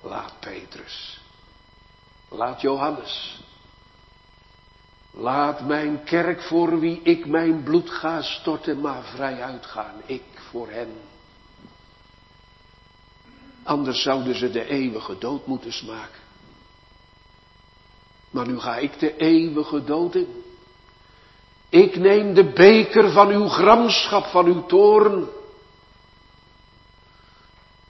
laat 0.01 0.41
Petrus 0.41 1.18
Laat 2.29 2.61
Johannes. 2.61 3.41
Laat 5.11 5.67
mijn 5.67 6.05
kerk 6.05 6.43
voor 6.43 6.81
wie 6.81 7.01
ik 7.03 7.27
mijn 7.27 7.63
bloed 7.63 7.91
ga 7.91 8.23
storten, 8.23 8.81
maar 8.81 9.03
vrij 9.03 9.43
uitgaan. 9.43 9.95
Ik 10.07 10.23
voor 10.51 10.69
hen. 10.69 10.93
Anders 13.63 14.03
zouden 14.03 14.35
ze 14.35 14.51
de 14.51 14.65
eeuwige 14.65 15.19
dood 15.19 15.47
moeten 15.47 15.73
smaken. 15.73 16.21
Maar 18.31 18.47
nu 18.47 18.59
ga 18.61 18.77
ik 18.77 18.99
de 18.99 19.17
eeuwige 19.17 19.85
dood 19.85 20.15
in. 20.15 20.43
Ik 21.69 21.97
neem 21.97 22.35
de 22.35 22.53
beker 22.53 23.11
van 23.11 23.29
uw 23.29 23.49
gramschap, 23.49 24.25
van 24.25 24.47
uw 24.47 24.67
toorn. 24.67 25.29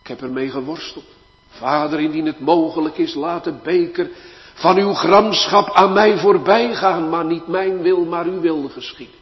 Ik 0.00 0.06
heb 0.06 0.22
ermee 0.22 0.50
geworsteld. 0.50 1.17
Vader, 1.58 2.00
indien 2.00 2.26
het 2.26 2.40
mogelijk 2.40 2.98
is, 2.98 3.14
laat 3.14 3.44
de 3.44 3.52
beker 3.52 4.10
van 4.54 4.76
uw 4.76 4.92
gramschap 4.92 5.70
aan 5.70 5.92
mij 5.92 6.18
voorbij 6.18 6.74
gaan, 6.74 7.08
maar 7.08 7.24
niet 7.24 7.46
mijn 7.46 7.82
wil, 7.82 8.04
maar 8.04 8.26
uw 8.26 8.40
wil 8.40 8.68
geschieden. 8.68 9.14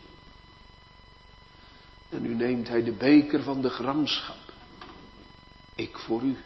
En 2.09 2.23
nu 2.23 2.35
neemt 2.35 2.69
hij 2.69 2.83
de 2.83 2.93
beker 2.93 3.43
van 3.43 3.61
de 3.61 3.71
gramschap. 3.71 4.37
Ik 5.75 5.99
voor 5.99 6.23
u. 6.23 6.37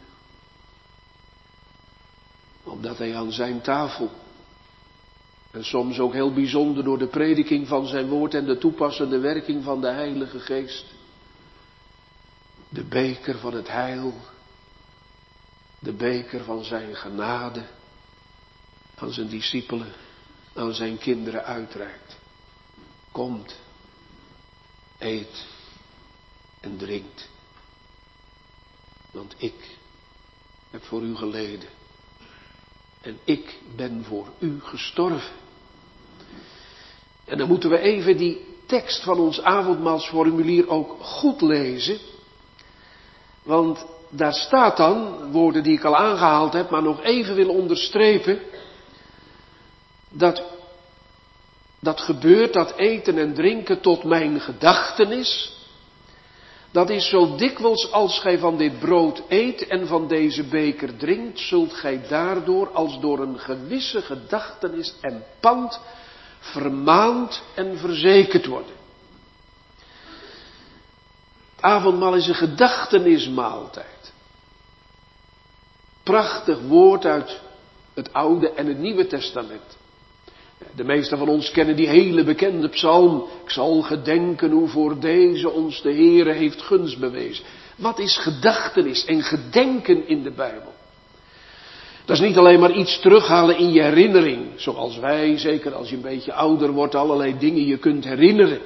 Omdat 2.63 2.97
hij 2.97 3.15
aan 3.15 3.31
zijn 3.31 3.61
tafel, 3.61 4.09
en 5.51 5.65
soms 5.65 5.99
ook 5.99 6.13
heel 6.13 6.33
bijzonder 6.33 6.83
door 6.83 6.97
de 6.97 7.07
prediking 7.07 7.67
van 7.67 7.85
zijn 7.85 8.07
woord 8.07 8.33
en 8.33 8.45
de 8.45 8.57
toepassende 8.57 9.19
werking 9.19 9.63
van 9.63 9.81
de 9.81 9.89
Heilige 9.89 10.39
Geest, 10.39 10.85
de 12.69 12.83
beker 12.83 13.37
van 13.37 13.53
het 13.53 13.67
heil 13.67 14.13
de 15.81 15.93
beker 15.93 16.43
van 16.43 16.63
zijn 16.63 16.95
genade, 16.95 17.65
van 18.95 19.11
zijn 19.11 19.27
discipelen 19.27 19.93
aan 20.53 20.73
zijn 20.73 20.97
kinderen 20.97 21.43
uitreikt. 21.43 22.17
Komt, 23.11 23.59
eet 24.97 25.45
en 26.59 26.77
drinkt. 26.77 27.29
Want 29.11 29.35
ik 29.37 29.77
heb 30.69 30.83
voor 30.83 31.01
u 31.01 31.15
geleden. 31.15 31.69
En 33.01 33.19
ik 33.23 33.59
ben 33.75 34.03
voor 34.03 34.27
u 34.39 34.59
gestorven. 34.61 35.33
En 37.25 37.37
dan 37.37 37.47
moeten 37.47 37.69
we 37.69 37.79
even 37.79 38.17
die 38.17 38.45
tekst 38.65 39.03
van 39.03 39.19
ons 39.19 39.41
avondmaalsformulier 39.41 40.69
ook 40.69 41.03
goed 41.03 41.41
lezen. 41.41 41.99
Want 43.43 43.85
daar 44.11 44.33
staat 44.33 44.77
dan, 44.77 45.31
woorden 45.31 45.63
die 45.63 45.77
ik 45.77 45.83
al 45.83 45.95
aangehaald 45.95 46.53
heb, 46.53 46.69
maar 46.69 46.83
nog 46.83 47.03
even 47.03 47.35
wil 47.35 47.49
onderstrepen, 47.49 48.39
dat 50.09 50.43
dat 51.79 52.01
gebeurt, 52.01 52.53
dat 52.53 52.73
eten 52.75 53.17
en 53.17 53.33
drinken 53.33 53.81
tot 53.81 54.03
mijn 54.03 54.39
gedachtenis. 54.39 55.59
Dat 56.71 56.89
is 56.89 57.09
zo 57.09 57.35
dikwijls 57.35 57.91
als 57.91 58.19
gij 58.19 58.39
van 58.39 58.57
dit 58.57 58.79
brood 58.79 59.23
eet 59.27 59.67
en 59.67 59.87
van 59.87 60.07
deze 60.07 60.43
beker 60.43 60.97
drinkt, 60.97 61.39
zult 61.39 61.73
gij 61.73 62.01
daardoor 62.07 62.69
als 62.71 62.99
door 62.99 63.19
een 63.19 63.39
gewisse 63.39 64.01
gedachtenis 64.01 64.93
en 65.01 65.23
pand 65.39 65.79
vermaand 66.39 67.41
en 67.55 67.77
verzekerd 67.77 68.45
worden. 68.45 68.80
Avondmaal 71.61 72.15
is 72.15 72.27
een 72.27 72.35
gedachtenismaaltijd. 72.35 74.13
Prachtig 76.03 76.59
woord 76.67 77.05
uit 77.05 77.39
het 77.93 78.13
Oude 78.13 78.51
en 78.51 78.67
het 78.67 78.79
Nieuwe 78.79 79.07
Testament. 79.07 79.77
De 80.75 80.83
meesten 80.83 81.17
van 81.17 81.29
ons 81.29 81.51
kennen 81.51 81.75
die 81.75 81.87
hele 81.87 82.23
bekende 82.23 82.69
psalm. 82.69 83.27
Ik 83.43 83.49
zal 83.49 83.81
gedenken 83.81 84.51
hoe 84.51 84.67
voor 84.67 84.99
deze 84.99 85.49
ons 85.49 85.81
de 85.81 85.93
Heere 85.93 86.31
heeft 86.31 86.61
gunst 86.61 86.99
bewezen. 86.99 87.45
Wat 87.75 87.99
is 87.99 88.17
gedachtenis 88.17 89.05
en 89.05 89.21
gedenken 89.21 90.07
in 90.07 90.23
de 90.23 90.31
Bijbel? 90.31 90.73
Dat 92.05 92.15
is 92.15 92.27
niet 92.27 92.37
alleen 92.37 92.59
maar 92.59 92.71
iets 92.71 92.99
terughalen 92.99 93.57
in 93.57 93.71
je 93.71 93.81
herinnering, 93.81 94.45
zoals 94.55 94.97
wij, 94.97 95.37
zeker 95.37 95.73
als 95.73 95.89
je 95.89 95.95
een 95.95 96.01
beetje 96.01 96.33
ouder 96.33 96.71
wordt, 96.71 96.95
allerlei 96.95 97.37
dingen 97.37 97.65
je 97.65 97.77
kunt 97.77 98.03
herinneren. 98.03 98.61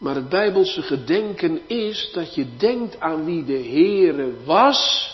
Maar 0.00 0.14
het 0.14 0.28
Bijbelse 0.28 0.82
gedenken 0.82 1.68
is 1.68 2.10
dat 2.12 2.34
je 2.34 2.56
denkt 2.56 3.00
aan 3.00 3.24
wie 3.24 3.44
de 3.44 3.58
Heere 3.58 4.44
was 4.44 5.10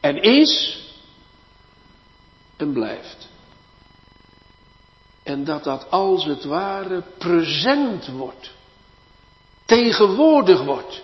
en 0.00 0.22
is 0.22 0.78
en 2.56 2.72
blijft. 2.72 3.28
En 5.22 5.44
dat 5.44 5.64
dat 5.64 5.90
als 5.90 6.24
het 6.24 6.44
ware 6.44 7.02
present 7.18 8.06
wordt, 8.06 8.52
tegenwoordig 9.64 10.64
wordt. 10.64 11.02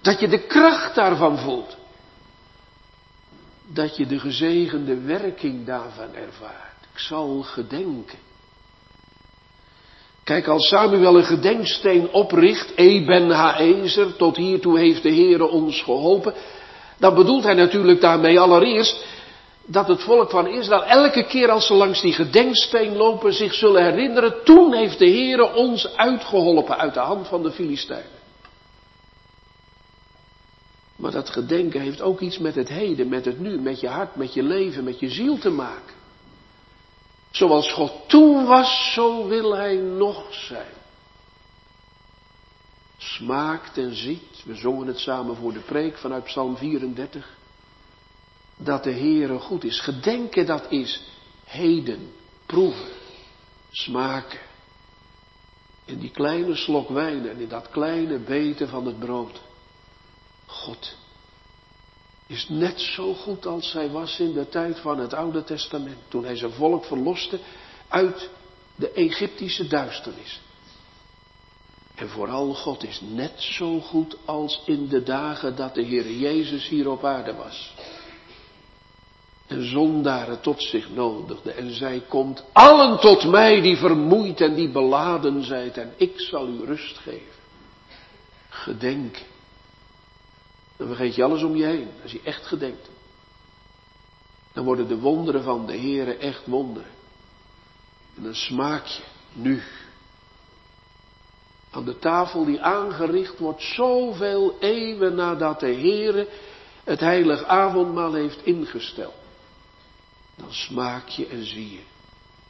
Dat 0.00 0.20
je 0.20 0.28
de 0.28 0.46
kracht 0.46 0.94
daarvan 0.94 1.38
voelt. 1.38 1.76
Dat 3.66 3.96
je 3.96 4.06
de 4.06 4.18
gezegende 4.18 5.00
werking 5.00 5.66
daarvan 5.66 6.14
ervaart. 6.14 6.86
Ik 6.92 6.98
zal 6.98 7.42
gedenken. 7.42 8.18
Kijk, 10.26 10.46
als 10.46 10.68
Samuel 10.68 11.16
een 11.16 11.24
gedenksteen 11.24 12.08
opricht, 12.12 12.72
Eben 12.76 13.30
Haezer, 13.30 14.16
tot 14.16 14.36
hiertoe 14.36 14.78
heeft 14.78 15.02
de 15.02 15.14
Heere 15.14 15.48
ons 15.48 15.82
geholpen, 15.82 16.34
dan 16.98 17.14
bedoelt 17.14 17.44
hij 17.44 17.54
natuurlijk 17.54 18.00
daarmee 18.00 18.40
allereerst 18.40 19.04
dat 19.66 19.88
het 19.88 20.02
volk 20.02 20.30
van 20.30 20.46
Israël 20.48 20.84
elke 20.84 21.26
keer 21.26 21.50
als 21.50 21.66
ze 21.66 21.74
langs 21.74 22.00
die 22.00 22.12
gedenksteen 22.12 22.96
lopen 22.96 23.32
zich 23.32 23.54
zullen 23.54 23.84
herinneren, 23.84 24.34
toen 24.44 24.72
heeft 24.74 24.98
de 24.98 25.10
Heere 25.10 25.54
ons 25.54 25.96
uitgeholpen 25.96 26.78
uit 26.78 26.94
de 26.94 27.00
hand 27.00 27.28
van 27.28 27.42
de 27.42 27.50
Filistijnen. 27.50 28.16
Maar 30.96 31.12
dat 31.12 31.30
gedenken 31.30 31.80
heeft 31.80 32.00
ook 32.00 32.20
iets 32.20 32.38
met 32.38 32.54
het 32.54 32.68
heden, 32.68 33.08
met 33.08 33.24
het 33.24 33.40
nu, 33.40 33.60
met 33.60 33.80
je 33.80 33.88
hart, 33.88 34.16
met 34.16 34.34
je 34.34 34.42
leven, 34.42 34.84
met 34.84 35.00
je 35.00 35.08
ziel 35.08 35.38
te 35.38 35.50
maken. 35.50 35.95
Zoals 37.36 37.72
God 37.72 38.08
toen 38.08 38.46
was, 38.46 38.92
zo 38.92 39.26
wil 39.26 39.54
Hij 39.54 39.76
nog 39.76 40.34
zijn. 40.34 40.74
Smaakt 42.96 43.78
en 43.78 43.96
ziet, 43.96 44.42
we 44.44 44.54
zongen 44.54 44.86
het 44.86 44.98
samen 44.98 45.36
voor 45.36 45.52
de 45.52 45.60
preek 45.60 45.98
vanuit 45.98 46.24
Psalm 46.24 46.56
34 46.56 47.36
dat 48.56 48.84
de 48.84 48.92
Heere 48.92 49.38
goed 49.38 49.64
is. 49.64 49.80
Gedenken 49.80 50.46
dat 50.46 50.70
is 50.70 51.02
heden, 51.44 52.12
proeven, 52.46 52.92
smaken. 53.70 54.40
In 55.84 55.98
die 55.98 56.10
kleine 56.10 56.54
slok 56.54 56.88
wijn 56.88 57.28
en 57.28 57.40
in 57.40 57.48
dat 57.48 57.70
kleine 57.70 58.18
beten 58.18 58.68
van 58.68 58.86
het 58.86 58.98
brood. 58.98 59.40
God 60.46 60.96
is 62.26 62.48
net 62.48 62.80
zo 62.80 63.14
goed 63.14 63.46
als 63.46 63.72
hij 63.72 63.90
was 63.90 64.18
in 64.20 64.32
de 64.32 64.48
tijd 64.48 64.78
van 64.78 64.98
het 64.98 65.14
Oude 65.14 65.44
Testament. 65.44 65.98
Toen 66.08 66.24
hij 66.24 66.36
zijn 66.36 66.52
volk 66.52 66.84
verloste 66.84 67.38
uit 67.88 68.30
de 68.74 68.92
Egyptische 68.92 69.66
duisternis. 69.66 70.40
En 71.94 72.08
vooral 72.08 72.54
God 72.54 72.84
is 72.84 73.00
net 73.00 73.40
zo 73.40 73.80
goed 73.80 74.16
als 74.24 74.62
in 74.64 74.88
de 74.88 75.02
dagen 75.02 75.56
dat 75.56 75.74
de 75.74 75.82
Heer 75.82 76.10
Jezus 76.10 76.68
hier 76.68 76.90
op 76.90 77.04
aarde 77.04 77.34
was 77.34 77.74
en 79.46 79.68
zondaren 79.70 80.40
tot 80.40 80.62
zich 80.62 80.90
nodigde 80.90 81.52
en 81.52 81.74
zei, 81.74 82.02
komt 82.08 82.44
allen 82.52 83.00
tot 83.00 83.24
mij 83.24 83.60
die 83.60 83.76
vermoeid 83.76 84.40
en 84.40 84.54
die 84.54 84.70
beladen 84.70 85.44
zijt 85.44 85.76
en 85.76 85.92
ik 85.96 86.20
zal 86.20 86.48
u 86.48 86.64
rust 86.64 86.98
geven. 86.98 87.34
Gedenk. 88.48 89.16
Dan 90.76 90.86
vergeet 90.86 91.14
je 91.14 91.24
alles 91.24 91.42
om 91.42 91.56
je 91.56 91.64
heen, 91.64 91.88
als 92.02 92.12
je 92.12 92.20
echt 92.24 92.46
gedenkt. 92.46 92.90
Dan 94.52 94.64
worden 94.64 94.88
de 94.88 94.98
wonderen 94.98 95.42
van 95.42 95.66
de 95.66 95.76
Heere 95.78 96.16
echt 96.16 96.46
wonderen. 96.46 96.90
En 98.16 98.22
dan 98.22 98.34
smaak 98.34 98.86
je 98.86 99.02
nu. 99.32 99.62
Aan 101.70 101.84
de 101.84 101.98
tafel 101.98 102.44
die 102.44 102.60
aangericht 102.60 103.38
wordt 103.38 103.62
zoveel 103.62 104.56
eeuwen 104.60 105.14
nadat 105.14 105.60
de 105.60 105.74
Heere 105.74 106.28
het 106.84 107.00
heilig 107.00 107.44
avondmaal 107.44 108.12
heeft 108.14 108.44
ingesteld 108.44 109.14
dan 110.36 110.52
smaak 110.52 111.08
je 111.08 111.26
en 111.26 111.44
zie 111.44 111.70
je, 111.72 111.80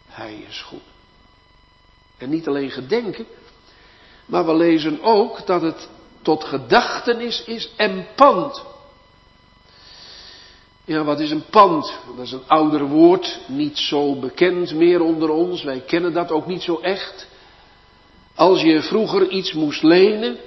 Hij 0.06 0.34
is 0.48 0.62
goed. 0.62 0.82
En 2.16 2.30
niet 2.30 2.48
alleen 2.48 2.70
gedenken, 2.70 3.26
maar 4.26 4.46
we 4.46 4.54
lezen 4.54 5.02
ook 5.02 5.46
dat 5.46 5.62
het 5.62 5.88
tot 6.26 6.44
gedachtenis 6.44 7.44
is 7.44 7.70
en 7.76 8.06
pand. 8.14 8.64
Ja, 10.84 11.04
wat 11.04 11.20
is 11.20 11.30
een 11.30 11.44
pand? 11.50 11.94
Dat 12.16 12.24
is 12.24 12.32
een 12.32 12.46
ouder 12.46 12.84
woord, 12.84 13.38
niet 13.46 13.78
zo 13.78 14.14
bekend 14.14 14.74
meer 14.74 15.00
onder 15.00 15.30
ons. 15.30 15.62
Wij 15.62 15.80
kennen 15.80 16.12
dat 16.12 16.30
ook 16.30 16.46
niet 16.46 16.62
zo 16.62 16.78
echt. 16.80 17.26
Als 18.34 18.60
je 18.62 18.82
vroeger 18.82 19.28
iets 19.28 19.52
moest 19.52 19.82
lenen, 19.82 20.38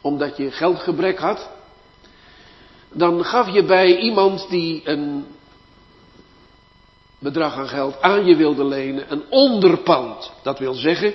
omdat 0.00 0.36
je 0.36 0.50
geldgebrek 0.50 1.18
had, 1.18 1.48
dan 2.92 3.24
gaf 3.24 3.52
je 3.52 3.64
bij 3.64 3.96
iemand 3.96 4.48
die 4.48 4.82
een 4.84 5.26
bedrag 7.18 7.54
aan 7.54 7.68
geld 7.68 8.00
aan 8.00 8.24
je 8.24 8.36
wilde 8.36 8.64
lenen, 8.64 9.12
een 9.12 9.24
onderpand. 9.28 10.32
Dat 10.42 10.58
wil 10.58 10.74
zeggen, 10.74 11.14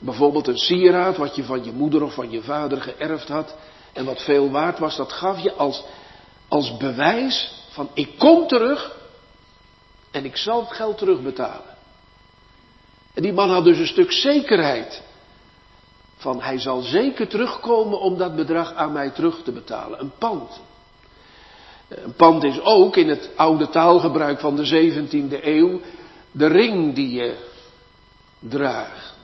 bijvoorbeeld 0.00 0.46
een 0.46 0.58
sieraad 0.58 1.16
wat 1.16 1.36
je 1.36 1.44
van 1.44 1.64
je 1.64 1.72
moeder 1.72 2.02
of 2.02 2.14
van 2.14 2.30
je 2.30 2.42
vader 2.42 2.80
geërfd 2.80 3.28
had 3.28 3.54
en 3.92 4.04
wat 4.04 4.22
veel 4.22 4.50
waard 4.50 4.78
was, 4.78 4.96
dat 4.96 5.12
gaf 5.12 5.38
je 5.38 5.52
als, 5.52 5.84
als 6.48 6.76
bewijs 6.76 7.64
van 7.70 7.88
ik 7.94 8.18
kom 8.18 8.46
terug 8.46 8.96
en 10.10 10.24
ik 10.24 10.36
zal 10.36 10.60
het 10.60 10.72
geld 10.72 10.98
terugbetalen. 10.98 11.74
En 13.14 13.22
die 13.22 13.32
man 13.32 13.50
had 13.50 13.64
dus 13.64 13.78
een 13.78 13.86
stuk 13.86 14.12
zekerheid 14.12 15.02
van 16.16 16.42
hij 16.42 16.58
zal 16.58 16.80
zeker 16.80 17.28
terugkomen 17.28 18.00
om 18.00 18.18
dat 18.18 18.36
bedrag 18.36 18.74
aan 18.74 18.92
mij 18.92 19.10
terug 19.10 19.42
te 19.42 19.52
betalen. 19.52 20.00
Een 20.00 20.12
pand. 20.18 20.60
Een 21.88 22.14
pand 22.14 22.44
is 22.44 22.60
ook 22.60 22.96
in 22.96 23.08
het 23.08 23.30
oude 23.36 23.68
taalgebruik 23.68 24.40
van 24.40 24.56
de 24.56 24.66
17e 24.66 25.44
eeuw 25.44 25.80
de 26.30 26.46
ring 26.46 26.94
die 26.94 27.10
je 27.10 27.36
draagt. 28.38 29.15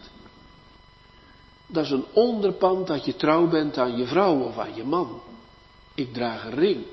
Dat 1.72 1.84
is 1.84 1.90
een 1.90 2.04
onderpand 2.12 2.86
dat 2.86 3.04
je 3.04 3.16
trouw 3.16 3.48
bent 3.48 3.78
aan 3.78 3.96
je 3.96 4.06
vrouw 4.06 4.38
of 4.40 4.58
aan 4.58 4.74
je 4.74 4.84
man. 4.84 5.22
Ik 5.94 6.12
draag 6.12 6.44
een 6.44 6.54
ring, 6.54 6.84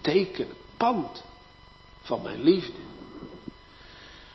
teken, 0.00 0.48
pand 0.76 1.24
van 2.02 2.22
mijn 2.22 2.42
liefde. 2.42 2.80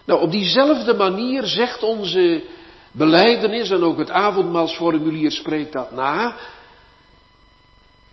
Nou, 0.05 0.21
op 0.21 0.31
diezelfde 0.31 0.93
manier 0.93 1.45
zegt 1.45 1.83
onze 1.83 2.43
beleidenis 2.91 3.69
en 3.69 3.83
ook 3.83 3.97
het 3.97 4.09
avondmaalsformulier 4.09 5.31
spreekt 5.31 5.73
dat 5.73 5.91
na. 5.91 6.35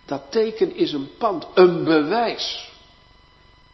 Dat 0.05 0.21
teken 0.29 0.75
is 0.75 0.93
een 0.93 1.09
pand, 1.17 1.47
een 1.53 1.83
bewijs 1.83 2.69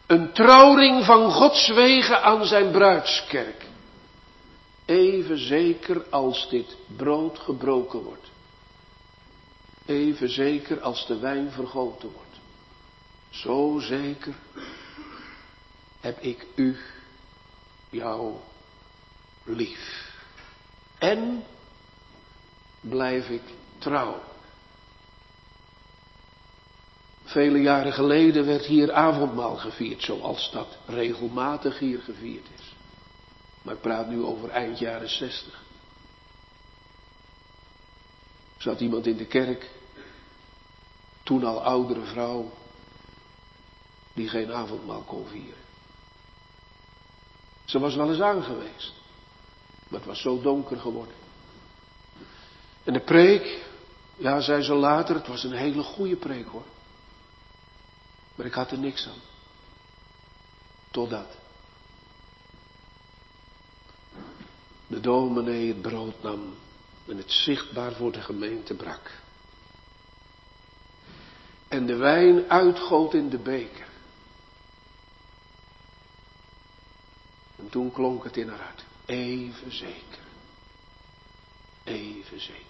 Een 0.07 0.33
trouwring 0.33 1.05
van 1.05 1.31
Gods 1.31 1.67
wegen 1.67 2.23
aan 2.23 2.45
zijn 2.45 2.71
bruidskerk. 2.71 3.66
Even 4.87 5.37
zeker 5.37 6.05
als 6.09 6.49
dit 6.49 6.77
brood 6.95 7.39
gebroken 7.39 7.99
wordt. 7.99 8.29
Even 9.85 10.29
zeker 10.29 10.81
als 10.81 11.07
de 11.07 11.19
wijn 11.19 11.51
vergoten 11.51 12.11
wordt. 12.11 12.39
Zo 13.29 13.79
zeker 13.79 14.33
heb 15.99 16.19
ik 16.19 16.45
u, 16.55 16.77
jou, 17.89 18.35
lief. 19.43 20.11
En 20.97 21.43
blijf 22.79 23.29
ik 23.29 23.43
trouw. 23.77 24.21
Vele 27.23 27.61
jaren 27.61 27.93
geleden 27.93 28.45
werd 28.45 28.65
hier 28.65 28.91
avondmaal 28.93 29.55
gevierd, 29.55 30.03
zoals 30.03 30.51
dat 30.51 30.77
regelmatig 30.85 31.79
hier 31.79 31.99
gevierd 31.99 32.45
is. 32.57 32.76
Maar 33.61 33.73
ik 33.73 33.81
praat 33.81 34.07
nu 34.07 34.23
over 34.23 34.49
eind 34.49 34.79
jaren 34.79 35.09
zestig. 35.09 35.63
Zat 38.57 38.79
iemand 38.79 39.07
in 39.07 39.17
de 39.17 39.25
kerk, 39.25 39.69
toen 41.23 41.43
al 41.43 41.63
oudere 41.63 42.05
vrouw, 42.05 42.51
die 44.13 44.29
geen 44.29 44.53
avondmaal 44.53 45.01
kon 45.01 45.27
vieren. 45.27 45.65
Ze 47.65 47.79
was 47.79 47.95
wel 47.95 48.09
eens 48.09 48.21
aangeweest, 48.21 48.93
maar 49.87 49.99
het 49.99 50.09
was 50.09 50.21
zo 50.21 50.41
donker 50.41 50.79
geworden. 50.79 51.15
En 52.83 52.93
de 52.93 52.99
preek, 52.99 53.65
ja, 54.17 54.39
zei 54.39 54.61
ze 54.61 54.73
later, 54.73 55.15
het 55.15 55.27
was 55.27 55.43
een 55.43 55.53
hele 55.53 55.83
goede 55.83 56.15
preek 56.15 56.47
hoor. 56.47 56.65
Maar 58.35 58.45
ik 58.45 58.53
had 58.53 58.71
er 58.71 58.77
niks 58.77 59.07
aan. 59.07 59.21
Totdat. 60.91 61.37
De 64.87 64.99
dominee 64.99 65.67
het 65.67 65.81
brood 65.81 66.23
nam 66.23 66.55
en 67.07 67.17
het 67.17 67.31
zichtbaar 67.31 67.93
voor 67.93 68.11
de 68.11 68.21
gemeente 68.21 68.73
brak. 68.73 69.11
En 71.67 71.85
de 71.85 71.95
wijn 71.95 72.49
uitgoot 72.49 73.13
in 73.13 73.29
de 73.29 73.37
beker. 73.37 73.87
En 77.55 77.69
toen 77.69 77.91
klonk 77.91 78.23
het 78.23 78.37
in 78.37 78.49
haar 78.49 78.59
hart. 78.59 78.85
Even 79.05 79.71
zeker. 79.71 80.25
Even 81.83 82.41
zeker. 82.41 82.65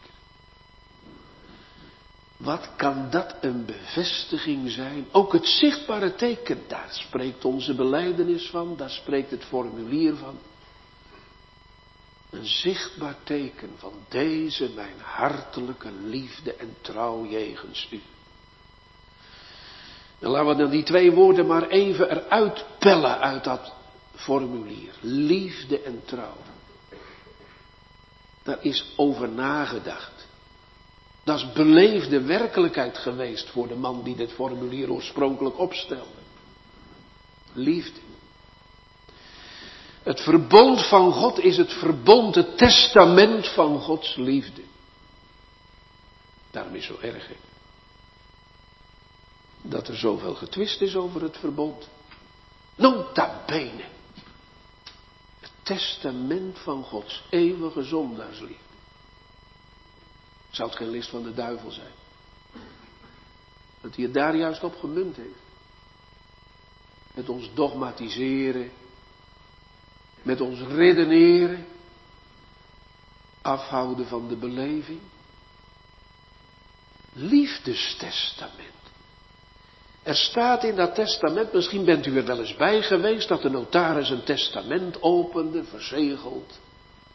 Wat 2.38 2.70
kan 2.76 3.10
dat 3.10 3.36
een 3.42 3.66
bevestiging 3.66 4.72
zijn? 4.72 5.08
Ook 5.12 5.34
het 5.34 5.48
zichtbare 5.48 6.16
teken, 6.16 6.64
daar 6.68 6.90
spreekt 6.90 7.46
onze 7.46 7.76
beleidenis 7.76 8.50
van, 8.50 8.78
daar 8.78 8.90
spreekt 8.90 9.32
het 9.32 9.44
formulier 9.44 10.16
van. 10.16 10.38
Een 12.30 12.46
zichtbaar 12.46 13.16
teken 13.24 13.72
van 13.78 13.94
deze 14.10 14.70
mijn 14.76 15.00
hartelijke 15.02 15.92
liefde 15.92 16.54
en 16.54 16.76
trouw 16.82 17.26
jegens 17.26 17.88
u. 17.92 18.02
En 20.20 20.30
laten 20.30 20.48
we 20.48 20.56
dan 20.56 20.70
die 20.70 20.84
twee 20.84 21.12
woorden 21.12 21.48
maar 21.48 21.68
even 21.68 22.10
eruit 22.10 22.66
pellen 22.80 23.20
uit 23.20 23.44
dat 23.44 23.74
formulier. 24.16 24.94
Liefde 25.02 25.82
en 25.82 26.02
trouw. 26.06 26.38
Daar 28.44 28.64
is 28.64 28.94
over 28.96 29.30
nagedacht. 29.30 30.28
Dat 31.24 31.38
is 31.38 31.52
beleefde 31.52 32.22
werkelijkheid 32.22 32.98
geweest 32.98 33.50
voor 33.50 33.68
de 33.68 33.76
man 33.76 34.04
die 34.04 34.16
dit 34.16 34.32
formulier 34.32 34.92
oorspronkelijk 34.92 35.60
opstelde. 35.60 36.22
Liefde. 37.54 38.00
Het 40.08 40.22
verbond 40.22 40.88
van 40.88 41.12
God 41.12 41.40
is 41.40 41.58
het 41.58 41.74
verbond, 41.74 42.36
het 42.36 42.58
testament 42.58 43.48
van 43.48 43.80
Gods 43.80 44.16
liefde. 44.16 44.62
Daarom 46.52 46.76
is 46.76 46.86
zo 46.86 46.98
erg, 47.02 47.28
hè? 47.28 47.36
Dat 49.62 49.88
er 49.88 49.98
zoveel 49.98 50.36
getwist 50.36 50.82
is 50.82 50.96
over 50.96 51.22
het 51.22 51.38
verbond. 51.38 51.88
Nota 52.76 53.44
bene. 53.46 53.84
Het 55.40 55.52
testament 55.64 56.60
van 56.60 56.84
Gods 56.84 57.24
eeuwige 57.30 57.84
zondaarsliefde. 57.84 58.64
Zou 60.50 60.70
het 60.70 60.78
geen 60.78 60.90
list 60.90 61.10
van 61.10 61.24
de 61.24 61.34
duivel 61.34 61.72
zijn? 61.72 61.94
Dat 63.82 63.96
hij 63.96 64.04
het 64.04 64.14
daar 64.14 64.36
juist 64.36 64.64
op 64.64 64.76
gemunt 64.80 65.16
heeft. 65.16 65.44
Met 67.14 67.30
ons 67.30 67.50
dogmatiseren. 67.54 68.72
Met 70.22 70.42
ons 70.42 70.60
redeneren. 70.60 71.66
Afhouden 73.42 74.08
van 74.08 74.28
de 74.28 74.36
beleving. 74.36 75.00
Liefdestestament. 77.14 78.76
Er 80.04 80.16
staat 80.16 80.64
in 80.64 80.76
dat 80.76 80.96
testament, 80.96 81.54
misschien 81.54 81.86
bent 81.86 82.06
u 82.06 82.18
er 82.18 82.26
wel 82.26 82.40
eens 82.40 82.56
bij 82.56 82.82
geweest, 82.82 83.28
dat 83.28 83.42
de 83.42 83.50
notaris 83.50 84.10
een 84.10 84.24
testament 84.24 85.02
opende, 85.02 85.64
verzegeld. 85.64 86.60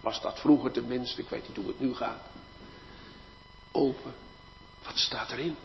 Was 0.00 0.20
dat 0.20 0.40
vroeger 0.40 0.70
tenminste, 0.70 1.20
ik 1.20 1.28
weet 1.28 1.48
niet 1.48 1.56
hoe 1.56 1.66
het 1.66 1.80
nu 1.80 1.94
gaat 1.94 2.22
open. 3.72 4.14
Wat 4.84 4.98
staat 4.98 5.30
erin? 5.30 5.56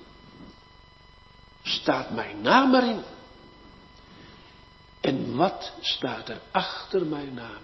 Staat 1.63 2.09
mijn 2.09 2.41
naam 2.41 2.75
erin? 2.75 3.01
En 5.07 5.35
wat 5.35 5.73
staat 5.79 6.29
er 6.29 6.41
achter 6.51 7.05
mijn 7.05 7.33
naam? 7.33 7.61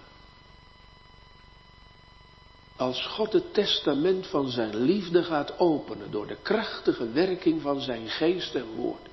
Als 2.76 3.06
God 3.06 3.32
het 3.32 3.54
testament 3.54 4.26
van 4.26 4.48
zijn 4.48 4.76
liefde 4.76 5.24
gaat 5.24 5.58
openen 5.58 6.10
door 6.10 6.26
de 6.26 6.36
krachtige 6.42 7.10
werking 7.10 7.62
van 7.62 7.80
zijn 7.80 8.08
geest 8.08 8.54
en 8.54 8.74
woord, 8.74 9.08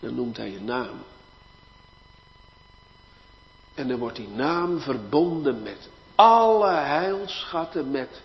dan 0.00 0.14
noemt 0.14 0.36
hij 0.36 0.56
een 0.56 0.64
naam. 0.64 1.04
En 3.74 3.88
dan 3.88 3.98
wordt 3.98 4.16
die 4.16 4.28
naam 4.28 4.80
verbonden 4.80 5.62
met 5.62 5.88
alle 6.14 6.70
heilschatten, 6.70 7.90
met 7.90 8.22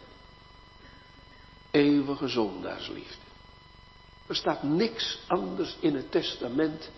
eeuwige 1.71 2.27
zondaarsliefde. 2.27 3.25
Er 4.27 4.35
staat 4.35 4.63
niks 4.63 5.19
anders 5.27 5.77
in 5.79 5.95
het 5.95 6.11
testament 6.11 6.89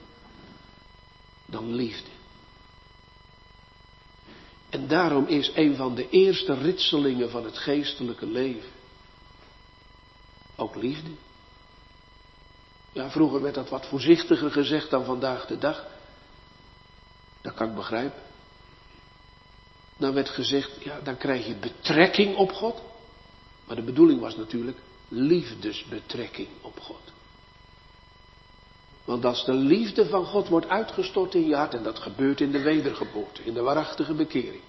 dan 1.47 1.73
liefde. 1.73 2.09
En 4.69 4.87
daarom 4.87 5.25
is 5.27 5.51
een 5.55 5.75
van 5.75 5.95
de 5.95 6.09
eerste 6.09 6.53
ritselingen 6.53 7.29
van 7.29 7.45
het 7.45 7.57
geestelijke 7.57 8.25
leven 8.25 8.69
ook 10.55 10.75
liefde. 10.75 11.09
Ja, 12.91 13.09
vroeger 13.09 13.41
werd 13.41 13.55
dat 13.55 13.69
wat 13.69 13.85
voorzichtiger 13.85 14.51
gezegd 14.51 14.89
dan 14.89 15.05
vandaag 15.05 15.45
de 15.45 15.57
dag. 15.57 15.87
Dat 17.41 17.53
kan 17.53 17.69
ik 17.69 17.75
begrijpen. 17.75 18.21
Dan 19.97 20.13
werd 20.13 20.29
gezegd, 20.29 20.83
ja, 20.83 20.99
dan 20.99 21.17
krijg 21.17 21.47
je 21.47 21.55
betrekking 21.55 22.35
op 22.35 22.51
God. 22.51 22.81
Maar 23.65 23.75
de 23.75 23.81
bedoeling 23.81 24.19
was 24.19 24.35
natuurlijk 24.35 24.77
liefdesbetrekking 25.07 26.47
op 26.61 26.79
God. 26.79 27.01
Want 29.07 29.25
als 29.25 29.45
de 29.45 29.53
liefde 29.53 30.05
van 30.05 30.25
God 30.25 30.47
wordt 30.47 30.69
uitgestort 30.69 31.33
in 31.33 31.47
je 31.47 31.55
hart, 31.55 31.73
en 31.73 31.83
dat 31.83 31.99
gebeurt 31.99 32.41
in 32.41 32.51
de 32.51 32.61
wedergeboorte, 32.61 33.43
in 33.43 33.53
de 33.53 33.61
waarachtige 33.61 34.13
bekering, 34.13 34.61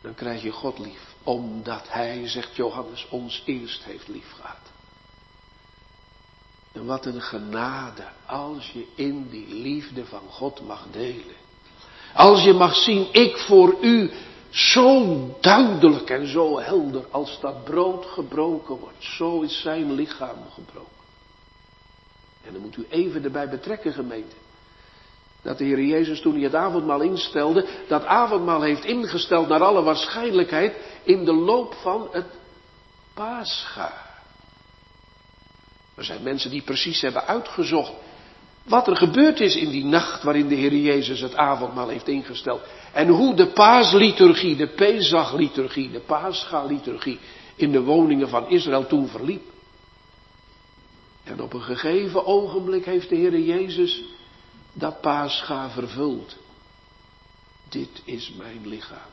dan 0.00 0.14
krijg 0.14 0.42
je 0.42 0.50
God 0.50 0.78
lief, 0.78 1.14
omdat 1.22 1.84
Hij, 1.88 2.28
zegt 2.28 2.56
Johannes, 2.56 3.06
ons 3.10 3.42
eerst 3.46 3.84
heeft 3.84 4.08
lief 4.08 4.32
gehad. 4.32 4.72
En 6.72 6.86
wat 6.86 7.06
een 7.06 7.22
genade 7.22 8.08
als 8.26 8.70
je 8.70 8.86
in 8.94 9.28
die 9.28 9.54
liefde 9.54 10.06
van 10.06 10.28
God 10.28 10.66
mag 10.66 10.86
delen. 10.90 11.36
Als 12.14 12.42
je 12.42 12.52
mag 12.52 12.74
zien, 12.74 13.06
ik 13.12 13.36
voor 13.36 13.76
u 13.80 14.10
zo 14.50 15.16
duidelijk 15.40 16.10
en 16.10 16.26
zo 16.26 16.60
helder 16.60 17.06
als 17.10 17.40
dat 17.40 17.64
brood 17.64 18.06
gebroken 18.06 18.76
wordt. 18.78 19.02
Zo 19.02 19.40
is 19.40 19.60
zijn 19.60 19.92
lichaam 19.92 20.38
gebroken. 20.54 21.03
En 22.46 22.52
dan 22.52 22.62
moet 22.62 22.76
u 22.76 22.86
even 22.88 23.24
erbij 23.24 23.48
betrekken, 23.48 23.92
gemeente. 23.92 24.36
Dat 25.42 25.58
de 25.58 25.64
Heer 25.64 25.84
Jezus 25.84 26.20
toen 26.20 26.34
hij 26.34 26.42
het 26.42 26.54
avondmaal 26.54 27.00
instelde, 27.00 27.66
dat 27.88 28.04
avondmaal 28.04 28.62
heeft 28.62 28.84
ingesteld 28.84 29.48
naar 29.48 29.62
alle 29.62 29.82
waarschijnlijkheid 29.82 30.76
in 31.02 31.24
de 31.24 31.34
loop 31.34 31.74
van 31.74 32.08
het 32.12 32.26
Pascha. 33.14 33.92
Er 35.94 36.04
zijn 36.04 36.22
mensen 36.22 36.50
die 36.50 36.62
precies 36.62 37.00
hebben 37.00 37.26
uitgezocht 37.26 37.92
wat 38.64 38.86
er 38.86 38.96
gebeurd 38.96 39.40
is 39.40 39.56
in 39.56 39.70
die 39.70 39.84
nacht 39.84 40.22
waarin 40.22 40.48
de 40.48 40.54
Heer 40.54 40.76
Jezus 40.76 41.20
het 41.20 41.36
avondmaal 41.36 41.88
heeft 41.88 42.08
ingesteld. 42.08 42.60
En 42.92 43.08
hoe 43.08 43.34
de 43.34 43.46
paasliturgie, 43.46 44.56
de 44.56 44.66
Pesach-liturgie, 44.66 45.90
de 45.90 46.00
Pascha-liturgie 46.00 47.18
in 47.56 47.72
de 47.72 47.80
woningen 47.80 48.28
van 48.28 48.48
Israël 48.48 48.86
toen 48.86 49.08
verliep. 49.08 49.42
En 51.24 51.42
op 51.42 51.52
een 51.52 51.62
gegeven 51.62 52.26
ogenblik 52.26 52.84
heeft 52.84 53.08
de 53.08 53.16
Heer 53.16 53.38
Jezus 53.38 54.02
dat 54.72 55.00
paascha 55.00 55.70
vervult. 55.70 56.36
Dit 57.68 58.02
is 58.04 58.32
mijn 58.32 58.66
lichaam. 58.66 59.10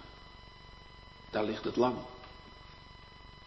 Daar 1.30 1.44
ligt 1.44 1.64
het 1.64 1.76
lam. 1.76 1.98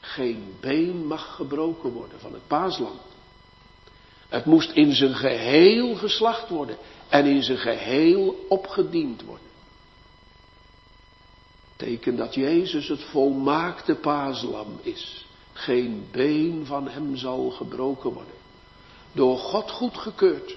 Geen 0.01 0.55
been 0.61 1.07
mag 1.07 1.35
gebroken 1.35 1.91
worden 1.91 2.21
van 2.21 2.33
het 2.33 2.47
paaslam. 2.47 2.99
Het 4.29 4.45
moest 4.45 4.71
in 4.71 4.93
zijn 4.93 5.15
geheel 5.15 5.95
geslacht 5.95 6.49
worden 6.49 6.77
en 7.09 7.27
in 7.27 7.43
zijn 7.43 7.59
geheel 7.59 8.47
opgediend 8.49 9.23
worden. 9.23 9.47
Teken 11.77 12.17
dat 12.17 12.35
Jezus 12.35 12.89
het 12.89 13.03
volmaakte 13.03 13.95
paaslam 13.95 14.79
is. 14.83 15.27
Geen 15.53 16.09
been 16.11 16.67
van 16.67 16.89
hem 16.89 17.17
zal 17.17 17.51
gebroken 17.51 18.12
worden. 18.12 18.35
Door 19.15 19.39
God 19.39 19.71
goedgekeurd. 19.71 20.57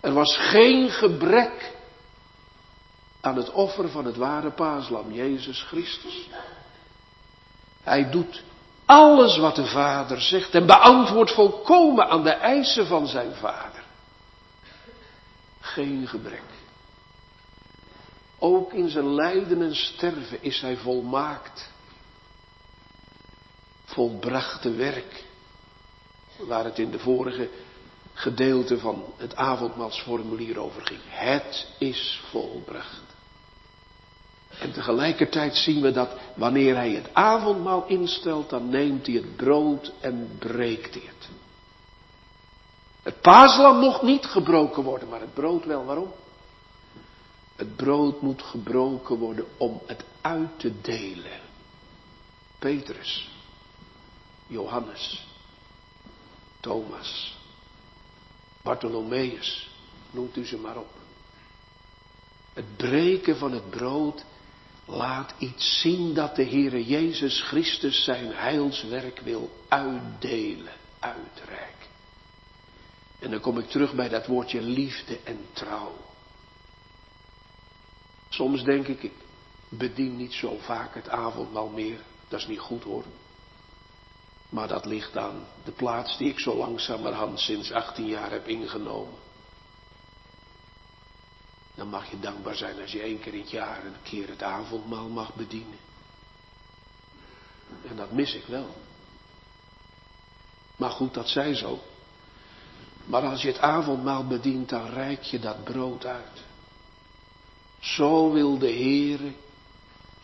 Er 0.00 0.12
was 0.12 0.36
geen 0.36 0.90
gebrek 0.90 1.72
aan 3.20 3.36
het 3.36 3.50
offer 3.50 3.88
van 3.88 4.04
het 4.04 4.16
ware 4.16 4.50
paaslam, 4.50 5.12
Jezus 5.12 5.62
Christus. 5.62 6.28
Hij 7.82 8.10
doet 8.10 8.42
alles 8.84 9.36
wat 9.36 9.56
de 9.56 9.66
Vader 9.66 10.20
zegt 10.20 10.54
en 10.54 10.66
beantwoordt 10.66 11.32
volkomen 11.34 12.08
aan 12.08 12.22
de 12.22 12.30
eisen 12.30 12.86
van 12.86 13.06
zijn 13.06 13.34
Vader. 13.34 13.84
Geen 15.60 16.08
gebrek. 16.08 16.42
Ook 18.38 18.72
in 18.72 18.88
zijn 18.88 19.14
lijden 19.14 19.62
en 19.62 19.76
sterven 19.76 20.42
is 20.42 20.60
hij 20.60 20.76
volmaakt. 20.76 21.70
Volbrachte 23.84 24.70
werk. 24.70 25.24
Waar 26.38 26.64
het 26.64 26.78
in 26.78 26.90
de 26.90 26.98
vorige 26.98 27.48
gedeelte 28.12 28.78
van 28.78 29.04
het 29.16 29.36
avondmaalsformulier 29.36 30.58
over 30.58 30.86
ging. 30.86 31.00
Het 31.04 31.66
is 31.78 32.22
volbracht. 32.30 33.02
En 34.58 34.72
tegelijkertijd 34.72 35.56
zien 35.56 35.80
we 35.80 35.92
dat 35.92 36.10
wanneer 36.34 36.74
hij 36.74 36.90
het 36.90 37.14
avondmaal 37.14 37.86
instelt, 37.86 38.50
dan 38.50 38.68
neemt 38.68 39.06
hij 39.06 39.14
het 39.14 39.36
brood 39.36 39.92
en 40.00 40.36
breekt 40.38 40.94
het. 40.94 41.28
Het 43.02 43.20
paaslam 43.20 43.78
mocht 43.78 44.02
niet 44.02 44.24
gebroken 44.24 44.82
worden, 44.82 45.08
maar 45.08 45.20
het 45.20 45.34
brood 45.34 45.64
wel. 45.64 45.84
Waarom? 45.84 46.12
Het 47.56 47.76
brood 47.76 48.20
moet 48.20 48.42
gebroken 48.42 49.16
worden 49.16 49.44
om 49.56 49.80
het 49.86 50.04
uit 50.20 50.58
te 50.58 50.80
delen. 50.80 51.40
Petrus, 52.58 53.30
Johannes, 54.46 55.26
Thomas, 56.64 57.36
Bartholomeus, 58.62 59.70
noemt 60.10 60.36
u 60.36 60.46
ze 60.46 60.56
maar 60.56 60.76
op. 60.76 60.90
Het 62.52 62.76
breken 62.76 63.36
van 63.36 63.52
het 63.52 63.70
brood 63.70 64.24
laat 64.84 65.34
iets 65.38 65.80
zien 65.80 66.14
dat 66.14 66.36
de 66.36 66.44
Heere 66.44 66.84
Jezus 66.84 67.40
Christus 67.42 68.04
zijn 68.04 68.32
heilswerk 68.32 69.20
wil 69.20 69.50
uitdelen, 69.68 70.72
uitreiken. 70.98 71.88
En 73.18 73.30
dan 73.30 73.40
kom 73.40 73.58
ik 73.58 73.68
terug 73.68 73.94
bij 73.94 74.08
dat 74.08 74.26
woordje 74.26 74.60
liefde 74.60 75.20
en 75.24 75.46
trouw. 75.52 75.96
Soms 78.28 78.62
denk 78.62 78.86
ik, 78.86 79.02
ik 79.02 79.14
bedien 79.68 80.16
niet 80.16 80.32
zo 80.32 80.58
vaak 80.60 80.94
het 80.94 81.08
avondmaal 81.08 81.68
meer. 81.68 82.00
Dat 82.28 82.40
is 82.40 82.46
niet 82.46 82.58
goed 82.58 82.82
hoor. 82.82 83.04
Maar 84.54 84.68
dat 84.68 84.84
ligt 84.84 85.16
aan 85.16 85.46
de 85.64 85.70
plaats 85.70 86.16
die 86.16 86.28
ik 86.28 86.38
zo 86.38 86.56
langzamerhand 86.56 87.40
sinds 87.40 87.72
18 87.72 88.06
jaar 88.06 88.30
heb 88.30 88.46
ingenomen. 88.46 89.18
Dan 91.74 91.88
mag 91.88 92.10
je 92.10 92.20
dankbaar 92.20 92.54
zijn 92.54 92.80
als 92.80 92.92
je 92.92 93.00
één 93.00 93.20
keer 93.20 93.34
in 93.34 93.40
het 93.40 93.50
jaar 93.50 93.84
een 93.84 94.02
keer 94.02 94.28
het 94.28 94.42
avondmaal 94.42 95.08
mag 95.08 95.34
bedienen. 95.34 95.78
En 97.88 97.96
dat 97.96 98.12
mis 98.12 98.34
ik 98.34 98.44
wel. 98.46 98.76
Maar 100.76 100.90
goed, 100.90 101.14
dat 101.14 101.28
zij 101.28 101.54
zo. 101.54 101.82
Maar 103.04 103.22
als 103.22 103.42
je 103.42 103.48
het 103.48 103.58
avondmaal 103.58 104.26
bedient, 104.26 104.68
dan 104.68 104.86
reik 104.86 105.22
je 105.22 105.38
dat 105.38 105.64
brood 105.64 106.06
uit. 106.06 106.42
Zo 107.80 108.32
wil 108.32 108.58
de 108.58 108.72
Heere 108.72 109.32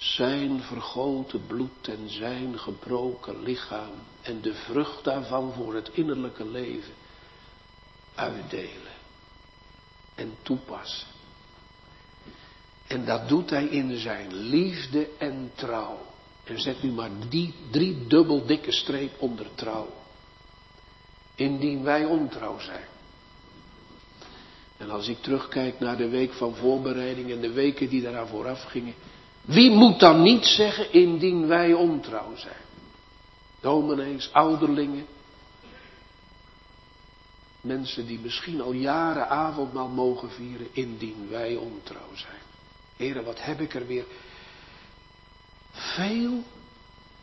zijn 0.00 0.60
vergoten 0.60 1.46
bloed 1.46 1.88
en 1.88 2.10
zijn 2.10 2.58
gebroken 2.58 3.42
lichaam 3.42 3.92
en 4.22 4.40
de 4.40 4.54
vrucht 4.54 5.04
daarvan 5.04 5.52
voor 5.52 5.74
het 5.74 5.90
innerlijke 5.92 6.46
leven 6.46 6.94
uitdelen 8.14 8.92
en 10.14 10.34
toepassen. 10.42 11.08
En 12.86 13.04
dat 13.04 13.28
doet 13.28 13.50
hij 13.50 13.64
in 13.64 13.98
zijn 13.98 14.34
liefde 14.34 15.08
en 15.18 15.50
trouw. 15.54 15.98
En 16.44 16.60
zet 16.60 16.82
nu 16.82 16.90
maar 16.90 17.10
die 17.28 17.54
drie 17.70 18.06
dubbel 18.06 18.46
dikke 18.46 18.72
streep 18.72 19.20
onder 19.20 19.46
trouw. 19.54 19.88
Indien 21.34 21.82
wij 21.82 22.04
ontrouw 22.04 22.58
zijn. 22.58 22.88
En 24.76 24.90
als 24.90 25.08
ik 25.08 25.22
terugkijk 25.22 25.80
naar 25.80 25.96
de 25.96 26.08
week 26.08 26.32
van 26.32 26.54
voorbereiding 26.54 27.30
en 27.30 27.40
de 27.40 27.52
weken 27.52 27.88
die 27.88 28.02
daaraan 28.02 28.28
vooraf 28.28 28.62
gingen. 28.62 28.94
Wie 29.50 29.70
moet 29.70 30.00
dan 30.00 30.22
niet 30.22 30.44
zeggen 30.44 30.92
indien 30.92 31.46
wij 31.46 31.72
ontrouw 31.72 32.36
zijn? 32.36 32.62
Dominees, 33.60 34.32
ouderlingen. 34.32 35.06
Mensen 37.60 38.06
die 38.06 38.18
misschien 38.18 38.60
al 38.60 38.72
jaren 38.72 39.28
avondmaal 39.28 39.88
mogen 39.88 40.30
vieren 40.30 40.68
indien 40.72 41.26
wij 41.30 41.56
ontrouw 41.56 42.14
zijn. 42.14 42.42
Heren, 42.96 43.24
wat 43.24 43.42
heb 43.42 43.60
ik 43.60 43.74
er 43.74 43.86
weer 43.86 44.04
veel 45.70 46.42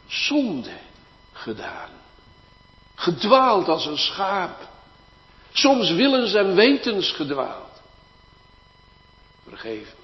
zonde 0.07 0.77
gedaan. 1.31 1.89
Gedwaald 2.95 3.67
als 3.67 3.85
een 3.85 3.97
schaap. 3.97 4.69
Soms 5.51 5.91
willens 5.91 6.33
en 6.33 6.55
wetens 6.55 7.11
gedwaald. 7.11 7.81
Vergeef. 9.43 9.95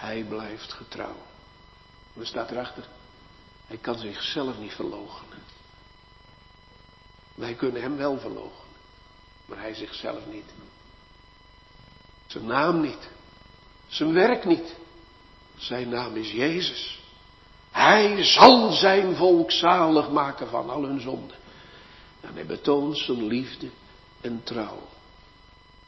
Hij 0.00 0.24
blijft 0.24 0.72
getrouw. 0.72 1.16
Er 2.18 2.26
staat 2.26 2.50
erachter. 2.50 2.84
Hij 3.66 3.76
kan 3.76 3.98
zichzelf 3.98 4.58
niet 4.58 4.72
verloochenen. 4.72 5.38
Wij 7.34 7.54
kunnen 7.54 7.82
hem 7.82 7.96
wel 7.96 8.18
verloochenen. 8.18 8.76
Maar 9.46 9.58
hij 9.58 9.74
zichzelf 9.74 10.26
niet. 10.26 10.52
Zijn 12.26 12.46
naam 12.46 12.80
niet. 12.80 13.08
Zijn 13.88 14.12
werk 14.12 14.44
niet. 14.44 14.74
Zijn 15.56 15.88
naam 15.88 16.16
is 16.16 16.32
Jezus. 16.32 17.00
Hij 17.70 18.24
zal 18.24 18.72
zijn 18.72 19.16
volk 19.16 19.50
zalig 19.50 20.10
maken 20.10 20.48
van 20.48 20.70
al 20.70 20.82
hun 20.82 21.00
zonden. 21.00 21.36
En 22.20 22.34
hij 22.34 22.46
betoont 22.46 22.98
zijn 22.98 23.26
liefde 23.26 23.70
en 24.20 24.40
trouw 24.44 24.88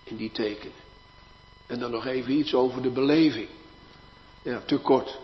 in 0.04 0.16
die 0.16 0.32
tekenen. 0.32 0.80
En 1.66 1.78
dan 1.78 1.90
nog 1.90 2.06
even 2.06 2.32
iets 2.32 2.54
over 2.54 2.82
de 2.82 2.90
beleving. 2.90 3.48
Ja, 4.42 4.60
te 4.66 4.78
kort. 4.78 5.18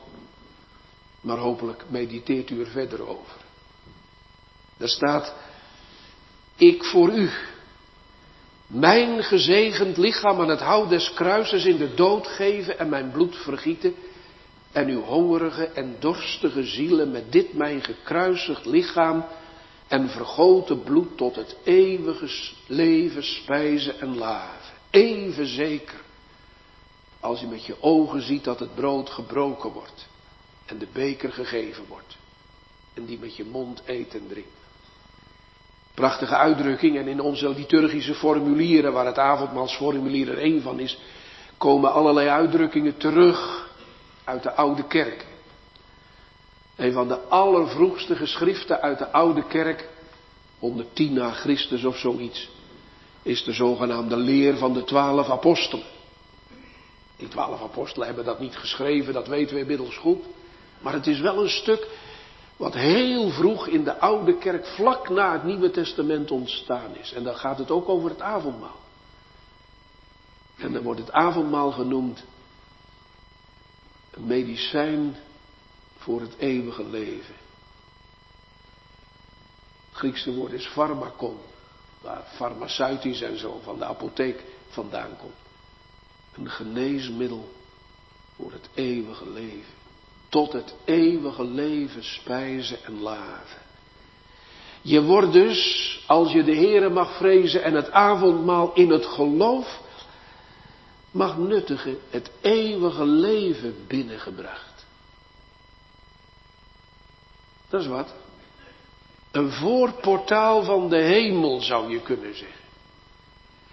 Maar 1.21 1.39
hopelijk 1.39 1.85
mediteert 1.89 2.51
u 2.51 2.61
er 2.61 2.71
verder 2.71 3.09
over. 3.09 3.37
Daar 4.77 4.89
staat, 4.89 5.35
ik 6.57 6.85
voor 6.85 7.12
u, 7.12 7.31
mijn 8.66 9.23
gezegend 9.23 9.97
lichaam 9.97 10.41
aan 10.41 10.49
het 10.49 10.61
hout 10.61 10.89
des 10.89 11.12
kruises 11.14 11.64
in 11.64 11.77
de 11.77 11.95
dood 11.95 12.27
geven 12.27 12.79
en 12.79 12.89
mijn 12.89 13.11
bloed 13.11 13.37
vergieten. 13.37 13.95
En 14.73 14.89
uw 14.89 15.01
hongerige 15.01 15.66
en 15.66 15.97
dorstige 15.99 16.64
zielen 16.64 17.11
met 17.11 17.33
dit 17.33 17.53
mijn 17.53 17.83
gekruisigd 17.85 18.66
lichaam 18.66 19.25
en 19.89 20.09
vergoten 20.09 20.83
bloed 20.83 21.16
tot 21.16 21.37
het 21.37 21.57
eeuwige 21.64 22.53
leven 22.66 23.23
spijzen 23.23 24.01
en 24.01 24.16
laven. 24.16 24.75
Even 24.91 25.47
zeker 25.47 26.01
als 27.21 27.41
je 27.41 27.47
met 27.47 27.64
je 27.64 27.83
ogen 27.83 28.23
ziet 28.23 28.45
dat 28.45 28.59
het 28.59 28.75
brood 28.75 29.11
gebroken 29.11 29.73
wordt 29.73 30.07
en 30.66 30.79
de 30.79 30.89
beker 30.93 31.33
gegeven 31.33 31.85
wordt 31.89 32.16
en 32.95 33.05
die 33.05 33.19
met 33.19 33.37
je 33.37 33.45
mond 33.45 33.83
eten 33.85 34.29
drinkt. 34.29 34.57
Prachtige 35.95 36.37
uitdrukking 36.37 36.97
en 36.97 37.09
in 37.09 37.21
onze 37.21 37.49
liturgische 37.49 38.14
formulieren, 38.14 38.93
waar 38.93 39.07
het 39.07 39.19
avondmaalsformulier 39.19 40.29
er 40.29 40.39
één 40.39 40.62
van 40.62 40.81
is, 40.81 40.99
komen 41.57 41.93
allerlei 41.93 42.29
uitdrukkingen 42.29 42.97
terug 42.97 43.69
uit 44.25 44.43
de 44.43 44.53
oude 44.53 44.87
kerk. 44.87 45.27
Een 46.77 46.93
van 46.93 47.09
de 47.09 47.19
allervroegste 47.19 48.16
geschriften 48.16 48.81
uit 48.81 48.99
de 48.99 49.12
oude 49.12 49.47
kerk, 49.47 49.89
110 50.59 51.12
na 51.12 51.31
Christus 51.31 51.85
of 51.85 51.97
zoiets, 51.97 52.49
is 53.23 53.45
de 53.45 53.53
zogenaamde 53.53 54.16
leer 54.16 54.57
van 54.57 54.73
de 54.73 54.85
twaalf 54.85 55.31
apostelen. 55.31 55.85
Die 57.19 57.29
twaalf 57.29 57.62
apostelen 57.62 58.07
hebben 58.07 58.25
dat 58.25 58.39
niet 58.39 58.57
geschreven, 58.57 59.12
dat 59.12 59.27
weten 59.27 59.55
we 59.55 59.61
inmiddels 59.61 59.97
goed. 59.97 60.25
Maar 60.79 60.93
het 60.93 61.07
is 61.07 61.21
wel 61.21 61.43
een 61.43 61.51
stuk 61.51 61.89
wat 62.57 62.75
heel 62.75 63.31
vroeg 63.31 63.66
in 63.66 63.85
de 63.85 63.99
oude 63.99 64.39
kerk, 64.39 64.66
vlak 64.66 65.09
na 65.09 65.33
het 65.33 65.45
Nieuwe 65.45 65.71
Testament 65.71 66.31
ontstaan 66.31 66.97
is. 66.97 67.12
En 67.12 67.25
dan 67.25 67.37
gaat 67.37 67.59
het 67.59 67.71
ook 67.71 67.89
over 67.89 68.11
het 68.11 68.21
avondmaal. 68.21 68.77
En 70.57 70.73
dan 70.73 70.83
wordt 70.83 71.01
het 71.01 71.12
avondmaal 71.12 71.73
genoemd 71.73 72.25
een 74.11 74.27
medicijn 74.27 75.16
voor 75.97 76.21
het 76.21 76.37
eeuwige 76.39 76.85
leven. 76.85 77.35
Het 79.89 79.99
Griekse 79.99 80.35
woord 80.35 80.53
is 80.53 80.66
pharmakon, 80.66 81.37
waar 82.01 82.23
farmaceutisch 82.35 83.21
en 83.21 83.39
zo 83.39 83.61
van 83.62 83.79
de 83.79 83.85
apotheek 83.85 84.45
vandaan 84.69 85.16
komt. 85.16 85.47
Een 86.39 86.51
geneesmiddel 86.51 87.53
voor 88.36 88.53
het 88.53 88.68
eeuwige 88.74 89.30
leven. 89.30 89.76
Tot 90.28 90.53
het 90.53 90.74
eeuwige 90.84 91.45
leven 91.45 92.05
spijzen 92.05 92.84
en 92.84 93.01
laven. 93.01 93.61
Je 94.82 95.03
wordt 95.03 95.32
dus, 95.32 96.03
als 96.07 96.32
je 96.32 96.45
de 96.45 96.55
Heere 96.55 96.89
mag 96.89 97.16
vrezen 97.16 97.62
en 97.62 97.74
het 97.74 97.91
avondmaal 97.91 98.74
in 98.74 98.91
het 98.91 99.07
geloof 99.07 99.80
mag 101.11 101.36
nuttigen, 101.39 101.99
het 102.11 102.30
eeuwige 102.41 103.05
leven 103.05 103.84
binnengebracht. 103.86 104.86
Dat 107.68 107.80
is 107.80 107.86
wat. 107.86 108.14
Een 109.30 109.53
voorportaal 109.53 110.62
van 110.62 110.89
de 110.89 111.03
hemel 111.03 111.61
zou 111.61 111.91
je 111.91 112.03
kunnen 112.03 112.36
zeggen. 112.36 112.58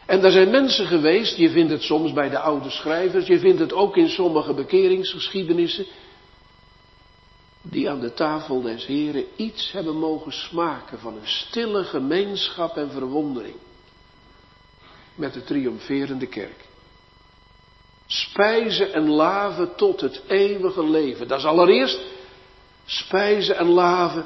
En 0.05 0.21
daar 0.21 0.31
zijn 0.31 0.49
mensen 0.49 0.87
geweest, 0.87 1.37
je 1.37 1.49
vindt 1.49 1.71
het 1.71 1.81
soms 1.81 2.13
bij 2.13 2.29
de 2.29 2.39
oude 2.39 2.69
schrijvers, 2.69 3.27
je 3.27 3.39
vindt 3.39 3.59
het 3.59 3.73
ook 3.73 3.97
in 3.97 4.09
sommige 4.09 4.53
bekeringsgeschiedenissen, 4.53 5.85
die 7.61 7.89
aan 7.89 7.99
de 7.99 8.13
tafel 8.13 8.61
des 8.61 8.85
Heren 8.85 9.25
iets 9.35 9.71
hebben 9.71 9.95
mogen 9.95 10.31
smaken 10.31 10.99
van 10.99 11.13
een 11.13 11.27
stille 11.27 11.83
gemeenschap 11.83 12.77
en 12.77 12.91
verwondering 12.91 13.55
met 15.15 15.33
de 15.33 15.43
triomferende 15.43 16.27
kerk. 16.27 16.65
Spijzen 18.07 18.93
en 18.93 19.09
laven 19.09 19.75
tot 19.75 20.01
het 20.01 20.21
eeuwige 20.27 20.89
leven. 20.89 21.27
Dat 21.27 21.39
is 21.39 21.45
allereerst 21.45 21.99
spijzen 22.85 23.57
en 23.57 23.67
laven 23.67 24.25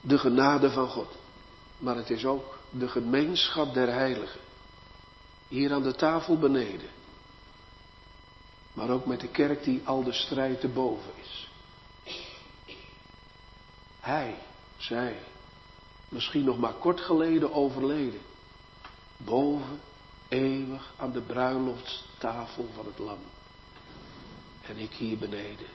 de 0.00 0.18
genade 0.18 0.70
van 0.70 0.88
God. 0.88 1.08
Maar 1.78 1.96
het 1.96 2.10
is 2.10 2.24
ook 2.24 2.58
de 2.70 2.88
gemeenschap 2.88 3.74
der 3.74 3.92
heiligen. 3.92 4.40
Hier 5.54 5.72
aan 5.72 5.82
de 5.82 5.94
tafel 5.94 6.38
beneden. 6.38 6.88
Maar 8.72 8.90
ook 8.90 9.06
met 9.06 9.20
de 9.20 9.28
kerk 9.28 9.64
die 9.64 9.82
al 9.84 10.02
de 10.02 10.12
strijd 10.12 10.60
te 10.60 10.68
boven 10.68 11.10
is. 11.22 11.48
Hij, 14.00 14.34
zij, 14.76 15.16
misschien 16.08 16.44
nog 16.44 16.58
maar 16.58 16.72
kort 16.72 17.00
geleden 17.00 17.52
overleden. 17.52 18.20
Boven, 19.16 19.80
eeuwig 20.28 20.94
aan 20.96 21.12
de 21.12 21.20
bruiloftstafel 21.20 22.68
van 22.74 22.86
het 22.86 22.98
lam. 22.98 23.18
En 24.62 24.78
ik 24.78 24.92
hier 24.92 25.18
beneden. 25.18 25.68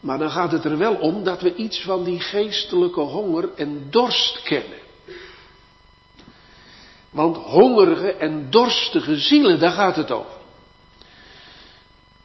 Maar 0.00 0.18
dan 0.18 0.30
gaat 0.30 0.52
het 0.52 0.64
er 0.64 0.78
wel 0.78 0.94
om 0.94 1.24
dat 1.24 1.40
we 1.40 1.54
iets 1.54 1.82
van 1.82 2.04
die 2.04 2.20
geestelijke 2.20 3.00
honger 3.00 3.54
en 3.54 3.90
dorst 3.90 4.42
kennen. 4.42 4.84
Want 7.16 7.36
hongerige 7.36 8.12
en 8.12 8.50
dorstige 8.50 9.16
zielen, 9.16 9.58
daar 9.58 9.72
gaat 9.72 9.96
het 9.96 10.10
over. 10.10 10.32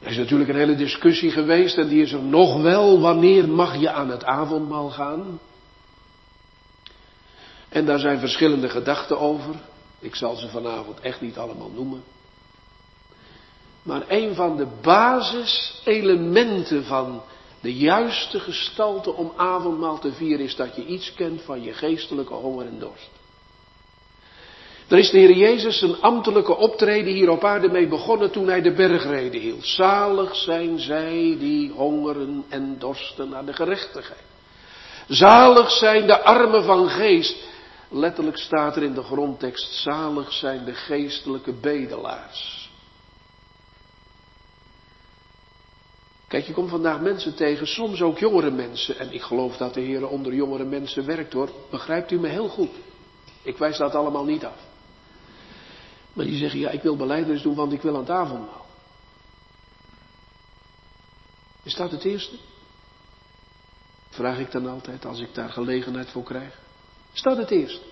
Er 0.00 0.10
is 0.10 0.16
natuurlijk 0.16 0.50
een 0.50 0.56
hele 0.56 0.74
discussie 0.74 1.30
geweest 1.30 1.78
en 1.78 1.88
die 1.88 2.02
is 2.02 2.12
er 2.12 2.22
nog 2.22 2.62
wel. 2.62 3.00
Wanneer 3.00 3.48
mag 3.48 3.76
je 3.76 3.90
aan 3.90 4.10
het 4.10 4.24
avondmaal 4.24 4.90
gaan? 4.90 5.40
En 7.68 7.86
daar 7.86 7.98
zijn 7.98 8.18
verschillende 8.18 8.68
gedachten 8.68 9.18
over. 9.18 9.54
Ik 9.98 10.14
zal 10.14 10.36
ze 10.36 10.48
vanavond 10.48 11.00
echt 11.00 11.20
niet 11.20 11.38
allemaal 11.38 11.70
noemen. 11.74 12.02
Maar 13.82 14.02
een 14.08 14.34
van 14.34 14.56
de 14.56 14.66
basiselementen 14.82 16.84
van 16.84 17.22
de 17.60 17.74
juiste 17.74 18.40
gestalte 18.40 19.12
om 19.12 19.32
avondmaal 19.36 19.98
te 19.98 20.12
vieren 20.12 20.44
is 20.44 20.56
dat 20.56 20.76
je 20.76 20.86
iets 20.86 21.14
kent 21.14 21.42
van 21.42 21.62
je 21.62 21.72
geestelijke 21.72 22.34
honger 22.34 22.66
en 22.66 22.78
dorst. 22.78 23.20
Daar 24.86 24.98
is 24.98 25.10
de 25.10 25.18
Heer 25.18 25.36
Jezus 25.36 25.78
zijn 25.78 26.00
ambtelijke 26.00 26.56
optreden 26.56 27.12
hier 27.12 27.30
op 27.30 27.44
aarde 27.44 27.68
mee 27.68 27.88
begonnen 27.88 28.30
toen 28.30 28.48
hij 28.48 28.62
de 28.62 28.72
bergreden 28.72 29.40
hield. 29.40 29.66
Zalig 29.66 30.36
zijn 30.36 30.78
zij 30.78 31.36
die 31.38 31.70
hongeren 31.70 32.44
en 32.48 32.76
dorsten 32.78 33.28
naar 33.28 33.44
de 33.44 33.52
gerechtigheid. 33.52 34.24
Zalig 35.08 35.70
zijn 35.70 36.06
de 36.06 36.22
armen 36.22 36.64
van 36.64 36.88
geest. 36.88 37.36
Letterlijk 37.90 38.36
staat 38.38 38.76
er 38.76 38.82
in 38.82 38.94
de 38.94 39.02
grondtekst, 39.02 39.72
zalig 39.72 40.32
zijn 40.32 40.64
de 40.64 40.74
geestelijke 40.74 41.52
bedelaars. 41.52 42.70
Kijk, 46.28 46.46
je 46.46 46.52
komt 46.52 46.70
vandaag 46.70 47.00
mensen 47.00 47.34
tegen, 47.34 47.66
soms 47.66 48.02
ook 48.02 48.18
jongere 48.18 48.50
mensen. 48.50 48.98
En 48.98 49.12
ik 49.12 49.22
geloof 49.22 49.56
dat 49.56 49.74
de 49.74 49.80
Heer 49.80 50.08
onder 50.08 50.34
jongere 50.34 50.64
mensen 50.64 51.06
werkt 51.06 51.32
hoor. 51.32 51.48
Begrijpt 51.70 52.10
u 52.10 52.20
me 52.20 52.28
heel 52.28 52.48
goed? 52.48 52.70
Ik 53.42 53.58
wijs 53.58 53.76
dat 53.76 53.94
allemaal 53.94 54.24
niet 54.24 54.44
af. 54.44 54.71
Maar 56.12 56.24
die 56.24 56.38
zeggen, 56.38 56.60
ja, 56.60 56.70
ik 56.70 56.82
wil 56.82 56.96
beleidenis 56.96 57.42
doen, 57.42 57.54
want 57.54 57.72
ik 57.72 57.82
wil 57.82 57.94
aan 57.94 58.00
het 58.00 58.10
avondmaal. 58.10 58.66
Is 61.62 61.74
dat 61.74 61.90
het 61.90 62.04
eerste? 62.04 62.38
Vraag 64.10 64.38
ik 64.38 64.50
dan 64.50 64.66
altijd 64.66 65.04
als 65.04 65.20
ik 65.20 65.34
daar 65.34 65.50
gelegenheid 65.50 66.10
voor 66.10 66.22
krijg. 66.22 66.58
Is 67.12 67.22
dat 67.22 67.36
het 67.36 67.50
eerste? 67.50 67.86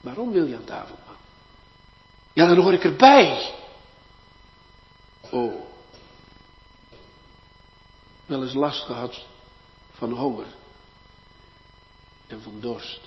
Waarom 0.00 0.32
wil 0.32 0.46
je 0.46 0.54
aan 0.54 0.60
het 0.60 0.70
avondmaal? 0.70 1.16
Ja, 2.32 2.46
dan 2.46 2.58
hoor 2.58 2.72
ik 2.72 2.84
erbij. 2.84 3.54
Oh. 5.30 5.64
Wel 8.26 8.42
eens 8.42 8.54
last 8.54 8.82
gehad 8.82 9.26
van 9.92 10.12
honger 10.12 10.46
en 12.26 12.42
van 12.42 12.60
dorst. 12.60 13.00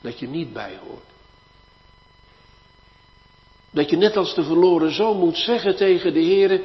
Dat 0.00 0.18
je 0.18 0.28
niet 0.28 0.52
bij 0.52 0.78
hoort. 0.78 1.11
Dat 3.72 3.90
je 3.90 3.96
net 3.96 4.16
als 4.16 4.34
de 4.34 4.44
verloren 4.44 4.92
zoon 4.92 5.18
moet 5.18 5.36
zeggen 5.36 5.76
tegen 5.76 6.12
de 6.12 6.22
Heere, 6.22 6.64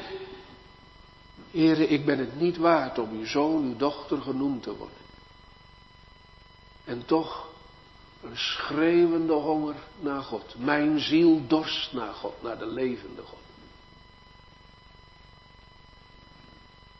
Heere, 1.51 1.87
ik 1.87 2.05
ben 2.05 2.19
het 2.19 2.39
niet 2.39 2.57
waard 2.57 2.99
om 2.99 3.09
uw 3.11 3.25
zoon, 3.25 3.63
uw 3.63 3.77
dochter 3.77 4.21
genoemd 4.21 4.63
te 4.63 4.75
worden. 4.75 4.97
En 6.85 7.05
toch 7.05 7.47
een 8.23 8.37
schreeuwende 8.37 9.33
honger 9.33 9.75
naar 9.99 10.21
God. 10.21 10.55
Mijn 10.57 10.99
ziel 10.99 11.41
dorst 11.47 11.93
naar 11.93 12.13
God, 12.13 12.41
naar 12.41 12.57
de 12.57 12.67
levende 12.67 13.21
God. 13.21 13.39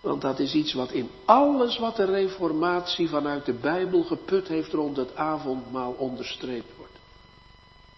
Want 0.01 0.21
dat 0.21 0.39
is 0.39 0.53
iets 0.53 0.73
wat 0.73 0.91
in 0.91 1.09
alles 1.25 1.77
wat 1.77 1.95
de 1.95 2.05
reformatie 2.05 3.09
vanuit 3.09 3.45
de 3.45 3.53
Bijbel 3.53 4.03
geput 4.03 4.47
heeft 4.47 4.73
rond 4.73 4.97
het 4.97 5.15
avondmaal 5.15 5.91
onderstreept 5.91 6.75
wordt. 6.77 6.97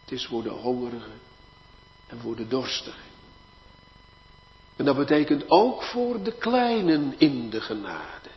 Het 0.02 0.12
is 0.12 0.26
voor 0.26 0.44
de 0.44 0.50
hongerigen 0.50 1.29
en 2.10 2.20
voor 2.20 2.36
de 2.36 2.48
dorstigen. 2.48 3.08
En 4.76 4.86
dat 4.86 4.98
betekent 4.98 5.44
ook 5.48 5.84
voor 5.84 6.24
de 6.24 6.32
kleinen 6.32 7.14
in 7.18 7.50
de 7.50 7.62
genade. 7.62 8.30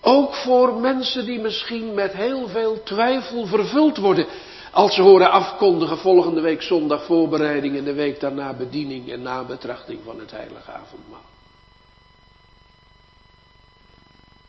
Ook 0.00 0.34
voor 0.34 0.80
mensen 0.80 1.24
die 1.24 1.40
misschien 1.40 1.94
met 1.94 2.12
heel 2.12 2.48
veel 2.48 2.82
twijfel 2.82 3.46
vervuld 3.46 3.96
worden. 3.96 4.26
Als 4.72 4.94
ze 4.94 5.02
horen 5.02 5.30
afkondigen 5.30 5.98
volgende 5.98 6.40
week 6.40 6.62
zondag 6.62 7.04
voorbereiding 7.04 7.76
en 7.76 7.84
de 7.84 7.92
week 7.92 8.20
daarna 8.20 8.54
bediening 8.54 9.10
en 9.10 9.22
nabetrachting 9.22 10.00
van 10.04 10.18
het 10.18 10.30
heilige 10.30 10.70
avondmaal. 10.70 11.24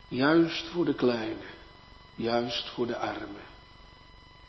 Juist 0.08 0.66
voor 0.66 0.86
de 0.86 0.96
kleine, 0.96 1.46
juist 2.16 2.70
voor 2.70 2.88
de 2.88 2.98
armen. 2.98 3.53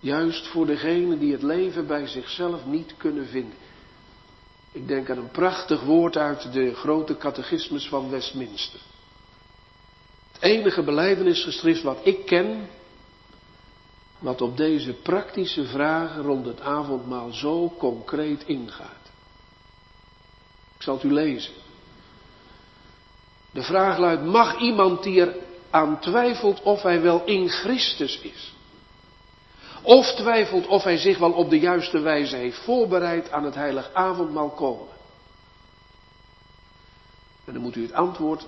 Juist 0.05 0.47
voor 0.47 0.67
degenen 0.67 1.19
die 1.19 1.33
het 1.33 1.43
leven 1.43 1.87
bij 1.87 2.07
zichzelf 2.07 2.65
niet 2.65 2.95
kunnen 2.97 3.27
vinden. 3.27 3.59
Ik 4.73 4.89
denk 4.89 5.11
aan 5.11 5.19
een 5.19 5.31
prachtig 5.31 5.83
woord 5.83 6.17
uit 6.17 6.53
de 6.53 6.75
grote 6.75 7.17
catechismus 7.17 7.89
van 7.89 8.11
Westminster. 8.11 8.81
Het 10.33 10.43
enige 10.43 10.83
beleidenisgeschrift 10.83 11.83
wat 11.83 11.99
ik 12.03 12.27
ken, 12.27 12.69
wat 14.19 14.41
op 14.41 14.57
deze 14.57 14.93
praktische 14.93 15.65
vragen 15.67 16.23
rond 16.23 16.47
het 16.47 16.61
avondmaal 16.61 17.33
zo 17.33 17.75
concreet 17.79 18.43
ingaat. 18.47 19.11
Ik 20.77 20.83
zal 20.83 20.95
het 20.95 21.05
u 21.05 21.13
lezen. 21.13 21.55
De 23.51 23.63
vraag 23.63 23.99
luidt, 23.99 24.25
mag 24.25 24.59
iemand 24.59 25.03
die 25.03 25.21
er 25.21 25.37
aan 25.71 26.01
twijfelt 26.01 26.63
of 26.63 26.83
hij 26.83 27.01
wel 27.01 27.25
in 27.25 27.49
Christus 27.49 28.21
is, 28.21 28.54
of 29.85 30.15
twijfelt 30.15 30.67
of 30.67 30.83
hij 30.83 30.97
zich 30.97 31.19
wel 31.19 31.33
op 31.33 31.51
de 31.51 31.59
juiste 31.59 31.99
wijze 31.99 32.37
heeft 32.37 32.59
voorbereid 32.59 33.31
aan 33.31 33.45
het 33.45 33.55
heilig 33.55 33.91
avondmaal 33.93 34.51
komen. 34.51 34.93
En 37.45 37.53
dan 37.53 37.63
moet 37.63 37.77
u 37.77 37.83
het 37.83 37.93
antwoord 37.93 38.47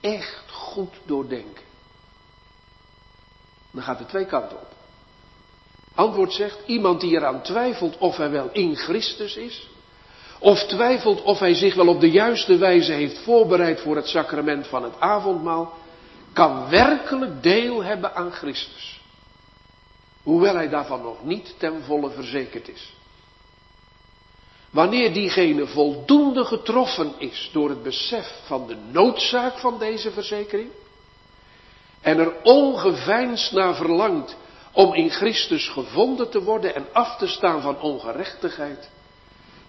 echt 0.00 0.50
goed 0.50 0.94
doordenken. 1.04 1.64
Dan 3.70 3.82
gaat 3.82 3.98
het 3.98 4.08
twee 4.08 4.26
kanten 4.26 4.56
op. 4.56 4.68
Antwoord 5.94 6.32
zegt, 6.32 6.58
iemand 6.66 7.00
die 7.00 7.12
eraan 7.12 7.42
twijfelt 7.42 7.98
of 7.98 8.16
hij 8.16 8.30
wel 8.30 8.48
in 8.52 8.76
Christus 8.76 9.36
is, 9.36 9.68
of 10.38 10.66
twijfelt 10.66 11.22
of 11.22 11.38
hij 11.38 11.54
zich 11.54 11.74
wel 11.74 11.88
op 11.88 12.00
de 12.00 12.10
juiste 12.10 12.56
wijze 12.56 12.92
heeft 12.92 13.18
voorbereid 13.18 13.80
voor 13.80 13.96
het 13.96 14.06
sacrament 14.06 14.66
van 14.66 14.82
het 14.82 15.00
avondmaal, 15.00 15.74
kan 16.32 16.68
werkelijk 16.68 17.42
deel 17.42 17.84
hebben 17.84 18.14
aan 18.14 18.32
Christus. 18.32 18.99
Hoewel 20.22 20.54
hij 20.54 20.68
daarvan 20.68 21.02
nog 21.02 21.24
niet 21.24 21.54
ten 21.58 21.82
volle 21.82 22.10
verzekerd 22.10 22.68
is. 22.68 22.92
Wanneer 24.70 25.12
diegene 25.12 25.66
voldoende 25.66 26.44
getroffen 26.44 27.14
is 27.18 27.50
door 27.52 27.68
het 27.68 27.82
besef 27.82 28.42
van 28.44 28.66
de 28.66 28.76
noodzaak 28.76 29.58
van 29.58 29.78
deze 29.78 30.10
verzekering 30.10 30.70
en 32.00 32.18
er 32.18 32.42
ongeveinsd 32.42 33.52
naar 33.52 33.74
verlangt 33.74 34.36
om 34.72 34.94
in 34.94 35.10
Christus 35.10 35.68
gevonden 35.68 36.30
te 36.30 36.42
worden 36.42 36.74
en 36.74 36.86
af 36.92 37.16
te 37.16 37.26
staan 37.26 37.62
van 37.62 37.80
ongerechtigheid, 37.80 38.90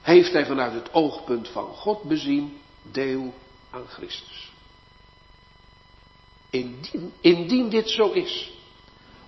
heeft 0.02 0.34
hij 0.34 0.46
vanuit 0.46 0.74
het 0.74 0.94
oogpunt 0.94 1.48
van 1.48 1.66
God 1.66 2.04
bezien 2.04 2.62
deel 2.92 3.34
aan 3.70 3.88
Christus. 3.88 4.52
Indien, 6.50 7.14
indien 7.22 7.70
dit 7.70 7.90
zo 7.90 8.12
is, 8.12 8.52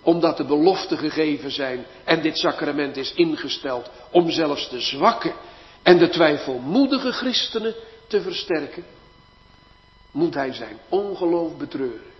omdat 0.04 0.38
de 0.38 0.46
beloften 0.46 0.98
gegeven 0.98 1.52
zijn 1.52 1.86
en 2.04 2.22
dit 2.22 2.38
sacrament 2.38 2.98
is 2.98 3.14
ingesteld 3.14 3.90
om 4.12 4.32
zelfs 4.32 4.70
de 4.70 4.82
zwakke 4.82 5.34
en 5.84 5.98
de 5.98 6.10
twijfelmoedige 6.10 7.12
christenen 7.12 7.76
te 8.08 8.22
versterken, 8.22 8.86
moet 10.12 10.34
hij 10.34 10.54
zijn 10.54 10.80
ongeloof 10.90 11.58
betreuren. 11.58 12.12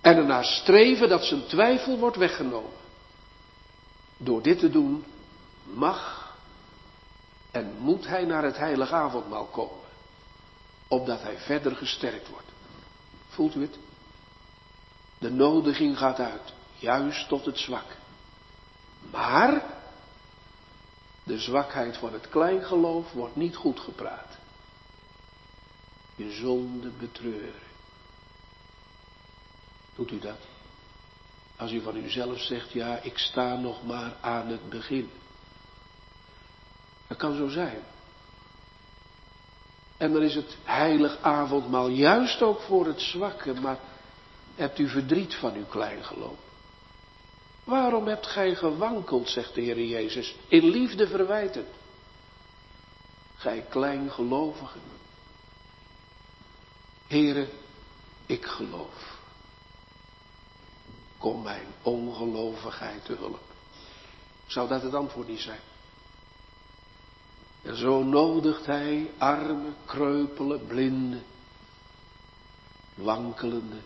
En 0.00 0.16
ernaar 0.16 0.44
streven 0.44 1.08
dat 1.08 1.24
zijn 1.24 1.46
twijfel 1.46 1.98
wordt 1.98 2.16
weggenomen. 2.16 2.78
Door 4.16 4.42
dit 4.42 4.58
te 4.58 4.70
doen 4.70 5.04
mag 5.64 6.34
en 7.50 7.74
moet 7.78 8.06
hij 8.06 8.24
naar 8.24 8.42
het 8.42 8.56
heilige 8.56 8.94
avondmaal 8.94 9.44
komen. 9.44 9.88
Opdat 10.88 11.22
hij 11.22 11.38
verder 11.38 11.76
gesterkt 11.76 12.28
wordt. 12.28 12.48
Voelt 13.28 13.54
u 13.54 13.60
het? 13.60 13.78
De 15.20 15.30
nodiging 15.30 15.98
gaat 15.98 16.18
uit, 16.18 16.52
juist 16.76 17.28
tot 17.28 17.44
het 17.44 17.58
zwak. 17.58 17.96
Maar 19.10 19.64
de 21.22 21.38
zwakheid 21.38 21.96
van 21.96 22.12
het 22.12 22.28
kleingeloof 22.28 23.12
wordt 23.12 23.36
niet 23.36 23.56
goed 23.56 23.80
gepraat. 23.80 24.38
Je 26.16 26.30
zonde 26.30 26.88
betreuren. 26.88 27.68
Doet 29.94 30.10
u 30.10 30.18
dat? 30.18 30.38
Als 31.56 31.72
u 31.72 31.80
van 31.82 31.96
uzelf 31.96 32.40
zegt, 32.40 32.72
ja, 32.72 32.98
ik 33.02 33.18
sta 33.18 33.56
nog 33.56 33.86
maar 33.86 34.16
aan 34.20 34.48
het 34.48 34.68
begin. 34.68 35.10
Dat 37.06 37.18
kan 37.18 37.36
zo 37.36 37.48
zijn. 37.48 37.82
En 39.96 40.12
dan 40.12 40.22
is 40.22 40.34
het 40.34 40.56
heilig 40.64 41.18
avondmaal 41.20 41.88
juist 41.88 42.42
ook 42.42 42.60
voor 42.60 42.86
het 42.86 43.00
zwakke, 43.00 43.54
maar 43.54 43.78
hebt 44.60 44.78
u 44.78 44.88
verdriet 44.88 45.34
van 45.34 45.54
uw 45.54 45.66
kleingeloof? 45.66 46.38
Waarom 47.64 48.06
hebt 48.06 48.26
gij 48.26 48.54
gewankeld, 48.54 49.28
zegt 49.28 49.54
de 49.54 49.60
Heer 49.60 49.84
Jezus, 49.84 50.36
in 50.48 50.64
liefde 50.64 51.06
verwijten? 51.06 51.66
Gij 53.36 53.66
kleingelovigen. 53.68 54.80
Heren, 57.06 57.48
ik 58.26 58.46
geloof. 58.46 59.18
Kom 61.18 61.42
mijn 61.42 61.66
ongelovigheid 61.82 63.04
te 63.04 63.14
hulp. 63.14 63.42
Zou 64.46 64.68
dat 64.68 64.82
het 64.82 64.94
antwoord 64.94 65.28
niet 65.28 65.40
zijn? 65.40 65.60
En 67.62 67.76
zo 67.76 68.02
nodigt 68.02 68.66
hij 68.66 69.10
arme, 69.18 69.72
kreupele, 69.84 70.58
blinde, 70.58 71.20
wankelende, 72.94 73.80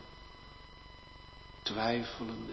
twijfelende, 1.65 2.53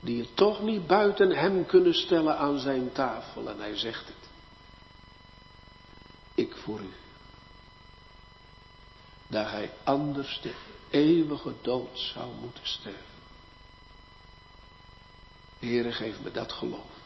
die 0.00 0.20
het 0.20 0.36
toch 0.36 0.62
niet 0.62 0.86
buiten 0.86 1.30
hem 1.30 1.66
kunnen 1.66 1.94
stellen 1.94 2.38
aan 2.38 2.58
zijn 2.58 2.92
tafel. 2.92 3.48
En 3.48 3.58
hij 3.58 3.76
zegt 3.76 4.06
het. 4.06 4.28
Ik 6.34 6.56
voor 6.56 6.80
u. 6.80 6.92
Dat 9.26 9.50
hij 9.50 9.70
anders 9.84 10.40
de 10.42 10.54
eeuwige 10.90 11.54
dood 11.62 11.98
zou 11.98 12.34
moeten 12.40 12.66
sterven. 12.66 13.18
Heere, 15.58 15.92
geef 15.92 16.20
me 16.20 16.30
dat 16.30 16.52
geloof. 16.52 16.98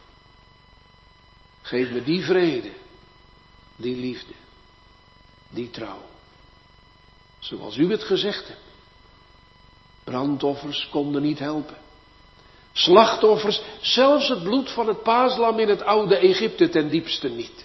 Geef 1.63 1.91
me 1.91 2.03
die 2.03 2.25
vrede, 2.25 2.73
die 3.77 3.97
liefde, 3.97 4.35
die 5.49 5.71
trouw. 5.71 6.03
Zoals 7.39 7.77
u 7.77 7.91
het 7.91 8.03
gezegd 8.03 8.49
hebt. 8.49 8.74
Brandoffers 10.05 10.89
konden 10.91 11.23
niet 11.23 11.39
helpen. 11.39 11.77
Slachtoffers, 12.73 13.63
zelfs 13.81 14.29
het 14.29 14.43
bloed 14.43 14.71
van 14.71 14.89
het 14.89 15.03
paaslam 15.03 15.59
in 15.59 15.69
het 15.69 15.83
oude 15.83 16.17
Egypte 16.17 16.69
ten 16.69 16.89
diepste 16.89 17.29
niet. 17.29 17.65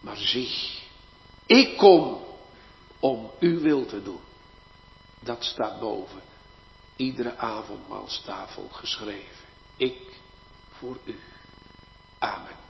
Maar 0.00 0.16
zie, 0.16 0.78
ik 1.46 1.76
kom 1.76 2.24
om 3.00 3.30
uw 3.40 3.60
wil 3.60 3.86
te 3.86 4.02
doen. 4.02 4.20
Dat 5.20 5.44
staat 5.44 5.80
boven 5.80 6.20
iedere 6.96 7.36
avondmaalstafel 7.36 8.68
geschreven. 8.70 9.46
Ik 9.76 9.98
voor 10.70 10.96
u. 11.04 11.18
Amen. 12.18 12.65